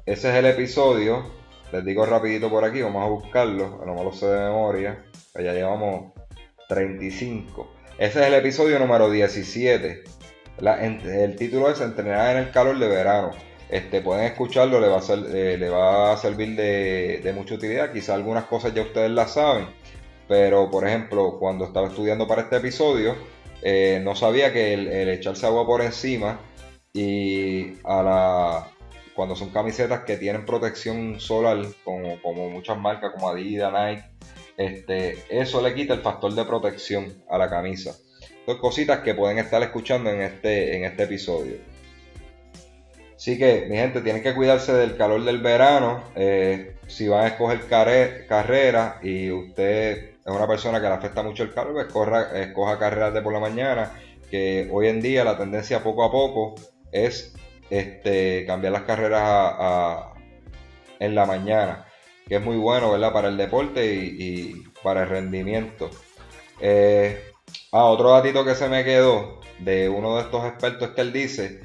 Ese 0.06 0.30
es 0.30 0.34
el 0.34 0.46
episodio. 0.46 1.43
Les 1.72 1.84
digo 1.84 2.06
rapidito 2.06 2.50
por 2.50 2.64
aquí, 2.64 2.82
vamos 2.82 3.04
a 3.04 3.08
buscarlo, 3.08 3.78
me 3.84 4.04
lo 4.04 4.12
sé 4.12 4.26
de 4.26 4.44
memoria. 4.44 5.04
Ya 5.34 5.52
llevamos 5.52 6.12
35. 6.68 7.68
Ese 7.98 8.20
es 8.20 8.26
el 8.26 8.34
episodio 8.34 8.78
número 8.78 9.10
17. 9.10 10.04
el 10.60 11.36
título 11.36 11.70
es 11.70 11.80
Entrenar 11.80 12.36
en 12.36 12.44
el 12.44 12.50
calor 12.50 12.78
de 12.78 12.88
verano. 12.88 13.32
Este, 13.68 14.02
pueden 14.02 14.24
escucharlo, 14.24 14.78
le 14.78 14.88
va 14.88 14.98
a, 14.98 15.02
eh, 15.32 16.12
a 16.12 16.16
servir 16.16 16.54
de, 16.54 17.32
mucha 17.34 17.54
utilidad. 17.54 17.92
Quizá 17.92 18.14
algunas 18.14 18.44
cosas 18.44 18.74
ya 18.74 18.82
ustedes 18.82 19.10
las 19.10 19.34
saben, 19.34 19.66
pero 20.28 20.70
por 20.70 20.86
ejemplo, 20.86 21.38
cuando 21.38 21.64
estaba 21.64 21.88
estudiando 21.88 22.28
para 22.28 22.42
este 22.42 22.56
episodio, 22.56 23.16
eh, 23.62 24.00
no 24.04 24.14
sabía 24.14 24.52
que 24.52 24.74
el, 24.74 25.08
echarse 25.08 25.46
agua 25.46 25.66
por 25.66 25.82
encima 25.82 26.38
y 26.92 27.74
a 27.84 28.02
la, 28.02 28.68
cuando 29.14 29.36
son 29.36 29.50
camisetas 29.50 30.00
que 30.00 30.16
tienen 30.16 30.44
protección 30.44 31.20
solar, 31.20 31.58
como, 31.84 32.50
muchas 32.50 32.78
marcas 32.78 33.12
como 33.12 33.28
Adidas, 33.28 33.72
Nike, 33.72 34.04
este, 34.56 35.18
eso 35.28 35.62
le 35.62 35.74
quita 35.74 35.94
el 35.94 36.00
factor 36.00 36.34
de 36.34 36.44
protección 36.44 37.22
a 37.28 37.38
la 37.38 37.48
camisa. 37.48 37.96
Dos 38.46 38.58
cositas 38.58 39.00
que 39.00 39.14
pueden 39.14 39.38
estar 39.38 39.62
escuchando 39.62 40.10
en 40.10 40.20
este, 40.20 40.76
en 40.76 40.84
este 40.84 41.04
episodio. 41.04 41.56
Así 43.16 43.38
que, 43.38 43.66
mi 43.70 43.76
gente, 43.76 44.02
tienen 44.02 44.22
que 44.22 44.34
cuidarse 44.34 44.74
del 44.74 44.96
calor 44.96 45.24
del 45.24 45.38
verano. 45.38 46.02
Eh, 46.14 46.76
si 46.88 47.08
van 47.08 47.24
a 47.24 47.28
escoger 47.28 47.66
carrera 48.28 48.98
y 49.02 49.30
usted 49.30 50.16
es 50.26 50.26
una 50.26 50.46
persona 50.46 50.80
que 50.80 50.88
le 50.88 50.94
afecta 50.94 51.22
mucho 51.22 51.42
el 51.42 51.54
calor, 51.54 51.72
pues 51.72 51.86
escoja 52.34 52.78
carreras 52.78 53.14
de 53.14 53.22
por 53.22 53.32
la 53.32 53.40
mañana. 53.40 53.92
Que 54.30 54.68
hoy 54.70 54.88
en 54.88 55.00
día 55.00 55.24
la 55.24 55.38
tendencia 55.38 55.82
poco 55.82 56.04
a 56.04 56.10
poco 56.10 56.54
es 56.92 57.34
este, 57.70 58.44
cambiar 58.46 58.72
las 58.72 58.82
carreras 58.82 60.04
en 60.98 61.14
la 61.14 61.26
mañana, 61.26 61.86
que 62.28 62.36
es 62.36 62.42
muy 62.42 62.56
bueno 62.56 62.92
¿verdad? 62.92 63.12
para 63.12 63.28
el 63.28 63.36
deporte 63.36 63.94
y, 63.94 64.64
para 64.82 65.02
el 65.02 65.08
rendimiento. 65.08 65.90
Eh, 66.60 67.32
ah, 67.72 67.84
otro 67.84 68.10
datito 68.10 68.44
que 68.44 68.54
se 68.54 68.68
me 68.68 68.84
quedó 68.84 69.40
de 69.58 69.88
uno 69.88 70.16
de 70.16 70.22
estos 70.22 70.46
expertos 70.46 70.90
que 70.90 71.00
él 71.00 71.12
dice 71.12 71.60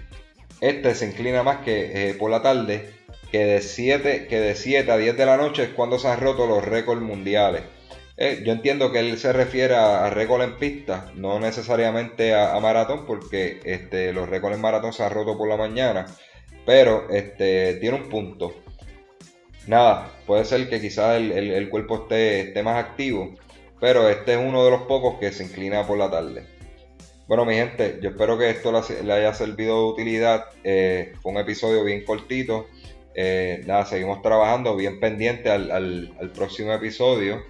este 0.62 0.94
se 0.96 1.08
inclina 1.08 1.44
más 1.44 1.58
que 1.60 2.10
eh, 2.10 2.14
por 2.16 2.30
la 2.30 2.42
tarde, 2.42 2.94
que 3.32 3.46
de, 3.46 3.62
7, 3.62 4.28
que 4.28 4.40
de 4.40 4.56
7 4.56 4.92
a 4.92 4.98
10 4.98 5.18
de 5.18 5.26
la 5.26 5.38
noche 5.38 5.64
es 5.64 5.70
cuando 5.70 6.00
se 6.00 6.08
han 6.08 6.20
roto 6.20 6.48
los 6.48 6.64
récords 6.64 7.02
mundiales. 7.02 7.64
Eh, 8.22 8.44
yo 8.46 8.52
entiendo 8.52 8.92
que 8.92 9.00
él 9.00 9.18
se 9.18 9.32
refiere 9.32 9.76
a, 9.76 10.10
récord 10.10 10.42
en 10.42 10.58
pista, 10.58 11.10
no 11.16 11.40
necesariamente 11.40 12.36
a, 12.36 12.60
maratón, 12.60 13.06
porque 13.06 13.62
este, 13.64 14.12
los 14.12 14.28
récords 14.28 14.58
en 14.58 14.62
maratón 14.62 14.92
se 14.92 15.04
han 15.04 15.12
roto 15.12 15.38
por 15.38 15.48
la 15.48 15.56
mañana, 15.56 16.06
pero 16.66 17.10
este, 17.10 17.76
tiene 17.76 17.96
un 17.96 18.10
punto. 18.10 18.54
Nada, 19.68 20.12
puede 20.28 20.44
ser 20.44 20.70
que 20.70 20.82
quizás 20.82 21.16
el, 21.16 21.70
cuerpo 21.70 22.04
esté, 22.04 22.42
esté 22.42 22.62
más 22.62 22.84
activo, 22.84 23.36
pero 23.80 24.10
este 24.10 24.34
es 24.34 24.40
uno 24.40 24.66
de 24.66 24.72
los 24.72 24.82
pocos 24.82 25.18
que 25.18 25.32
se 25.32 25.46
inclina 25.46 25.88
por 25.88 25.98
la 25.98 26.12
tarde. 26.12 26.44
Bueno, 27.30 27.46
mi 27.46 27.54
gente, 27.54 28.00
yo 28.02 28.10
espero 28.10 28.38
que 28.38 28.50
esto 28.50 28.74
le 29.04 29.14
haya 29.14 29.34
servido 29.34 29.78
de 29.78 29.92
utilidad. 29.94 30.46
Eh, 30.64 31.14
fue 31.22 31.32
un 31.32 31.38
episodio 31.38 31.86
bien 31.86 32.04
cortito. 32.04 32.66
Eh, 33.14 33.62
nada, 33.66 33.86
seguimos 33.86 34.22
trabajando 34.22 34.76
bien 34.76 35.00
pendiente 35.00 35.50
al, 35.52 36.12
próximo 36.34 36.74
episodio. 36.74 37.44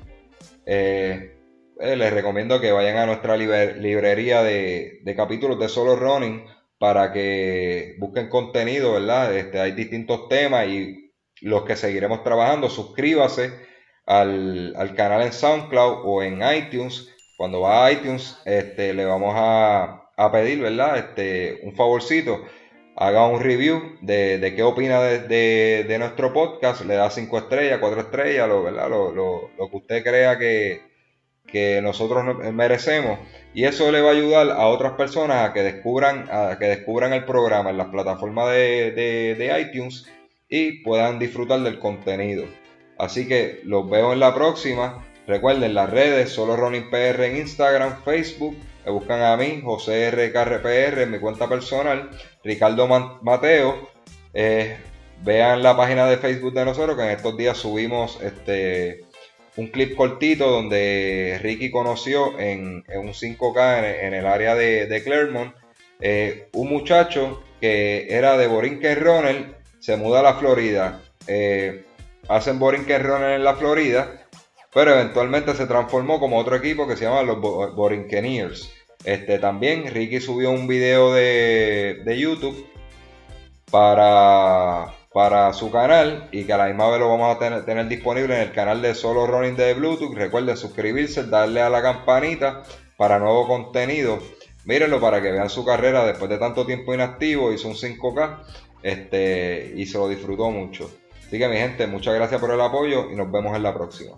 Eh, 0.72 1.36
les 1.80 2.14
recomiendo 2.14 2.62
que 2.62 2.72
vayan 2.72 2.98
a 2.98 3.06
nuestra 3.06 3.36
librería 3.38 4.44
de, 4.44 5.02
capítulos 5.16 5.60
de 5.60 5.70
Solo 5.70 5.96
Running 5.96 6.46
para 6.78 7.12
que 7.12 7.96
busquen 8.00 8.30
contenido, 8.30 8.94
¿verdad? 8.94 9.36
Este, 9.36 9.60
hay 9.60 9.72
distintos 9.72 10.30
temas 10.30 10.68
y 10.68 11.12
los 11.42 11.64
que 11.64 11.76
seguiremos 11.76 12.24
trabajando. 12.24 12.70
Suscríbase 12.70 13.52
al, 14.06 14.76
al 14.76 14.96
canal 14.96 15.24
en 15.24 15.34
SoundCloud 15.34 16.02
o 16.04 16.22
en 16.22 16.42
iTunes 16.56 17.10
cuando 17.40 17.62
va 17.62 17.86
a 17.86 17.92
iTunes, 17.94 18.38
este, 18.44 18.94
le 18.94 19.06
vamos 19.06 19.34
a, 19.34 20.12
pedir, 20.30 20.60
¿verdad? 20.60 20.98
Este, 20.98 21.62
un 21.64 21.74
favorcito, 21.74 22.44
haga 23.00 23.26
un 23.28 23.40
review 23.40 23.98
de, 24.02 24.54
qué 24.56 24.62
opina 24.62 25.02
de, 25.02 25.96
nuestro 25.98 26.34
podcast, 26.34 26.84
le 26.84 26.96
da 26.96 27.10
cinco 27.10 27.38
estrellas, 27.38 27.80
cuatro 27.80 28.02
estrellas, 28.02 28.48
lo, 28.50 28.62
¿verdad? 28.62 28.90
Lo, 28.90 29.50
que 29.58 29.78
usted 29.78 30.04
crea 30.04 30.38
que, 30.38 30.82
nosotros 31.82 32.54
merecemos 32.54 33.18
y 33.56 33.64
eso 33.64 33.92
le 33.92 34.02
va 34.02 34.10
a 34.10 34.14
ayudar 34.14 34.52
a 34.52 34.68
otras 34.68 34.94
personas 34.94 35.50
a 35.50 35.54
que 35.54 35.64
descubran 35.64 36.28
a 36.32 36.60
que 36.60 36.66
descubran 36.66 37.12
el 37.12 37.26
programa 37.26 37.72
en 37.72 37.78
las 37.78 37.88
plataformas 37.88 38.52
de, 38.52 38.92
de, 38.92 39.60
iTunes 39.60 40.06
y 40.48 40.84
puedan 40.84 41.18
disfrutar 41.18 41.62
del 41.62 41.80
contenido 41.80 42.46
así 43.00 43.28
que 43.28 43.62
los 43.64 43.90
veo 43.90 44.14
en 44.14 44.20
la 44.20 44.36
próxima 44.36 45.04
Recuerden 45.30 45.76
las 45.76 45.92
redes, 45.92 46.32
solo 46.32 46.56
Ronin 46.56 46.90
PR 46.90 47.24
en 47.26 47.38
Instagram, 47.38 48.02
Facebook. 48.04 48.58
Me 48.86 48.92
buscan 48.92 49.22
a 49.22 49.36
mí, 49.38 49.62
José 49.64 50.12
RKRPR 50.12 51.02
en 51.02 51.12
mi 51.12 51.20
cuenta 51.20 51.48
personal, 51.48 52.10
Ricardo 52.44 52.88
Mateo. 53.22 53.90
Eh, 54.34 54.78
vean 55.24 55.64
la 55.64 55.76
página 55.76 56.08
de 56.08 56.18
Facebook 56.18 56.54
de 56.54 56.66
nosotros, 56.66 56.98
que 56.98 57.04
en 57.04 57.10
estos 57.10 57.36
días 57.38 57.58
subimos 57.58 58.20
este 58.22 59.04
un 59.56 59.68
clip 59.68 59.96
cortito 59.96 60.50
donde 60.50 61.38
Ricky 61.42 61.70
conoció 61.70 62.40
en, 62.40 62.86
un 62.96 63.10
5K 63.10 64.00
en, 64.02 64.14
el 64.14 64.26
área 64.26 64.56
de, 64.56 65.02
Claremont 65.04 65.54
eh, 66.00 66.48
un 66.54 66.70
muchacho 66.70 67.44
que 67.60 68.08
era 68.10 68.38
de 68.38 68.48
Borinquen 68.48 69.00
Runner, 69.02 69.56
se 69.80 69.98
muda 69.98 70.22
a 70.22 70.24
la 70.24 70.36
Florida. 70.36 71.02
Eh, 71.28 71.84
hacen 72.30 72.58
Borinquen 72.58 73.04
Runner 73.04 73.32
en 73.32 73.44
la 73.44 73.56
Florida 73.56 74.29
pero 74.74 74.94
eventualmente 74.94 75.56
se 75.56 75.66
transformó 75.66 76.20
como 76.20 76.38
otro 76.38 76.56
equipo 76.56 76.88
que 76.88 76.96
se 76.96 77.06
llama 77.06 77.24
los 77.24 77.40
Borinqueniers. 77.40 78.72
Este, 79.04 79.40
también 79.40 79.88
Ricky 79.88 80.20
subió 80.20 80.52
un 80.52 80.68
video 80.68 81.14
de, 81.14 82.16
YouTube 82.18 82.68
para, 83.72 84.94
para 85.14 85.54
su 85.54 85.72
canal 85.72 86.28
y 86.32 86.44
que 86.44 86.54
a 86.54 86.58
la 86.58 86.68
misma 86.68 86.90
vez 86.90 87.00
lo 87.00 87.10
vamos 87.10 87.36
a 87.36 87.40
tener, 87.40 87.66
tener, 87.66 87.88
disponible 87.88 88.36
en 88.36 88.42
el 88.42 88.52
canal 88.52 88.82
de 88.82 88.94
Solo 88.94 89.26
Running 89.26 89.56
de 89.56 89.74
Bluetooth. 89.74 90.14
Recuerden 90.14 90.58
suscribirse, 90.58 91.24
darle 91.24 91.62
a 91.62 91.70
la 91.70 91.82
campanita 91.82 92.64
para 92.98 93.20
nuevo 93.20 93.48
contenido. 93.48 94.20
Mírenlo 94.66 95.00
para 95.00 95.22
que 95.22 95.32
vean 95.32 95.50
su 95.50 95.64
carrera 95.66 96.06
después 96.06 96.30
de 96.30 96.38
tanto 96.38 96.66
tiempo 96.66 96.94
inactivo. 96.94 97.54
Hizo 97.54 97.70
un 97.70 97.76
5K 97.76 98.38
este, 98.84 99.74
y 99.76 99.86
se 99.86 99.98
lo 99.98 100.10
disfrutó 100.10 100.52
mucho. 100.52 100.92
Así 101.26 101.38
que 101.40 101.48
mi 101.48 101.58
gente, 101.58 101.88
muchas 101.88 102.16
gracias 102.16 102.42
por 102.42 102.52
el 102.52 102.60
apoyo 102.60 103.10
y 103.12 103.16
nos 103.16 103.32
vemos 103.32 103.56
en 103.56 103.64
la 103.64 103.74
próxima. 103.74 104.18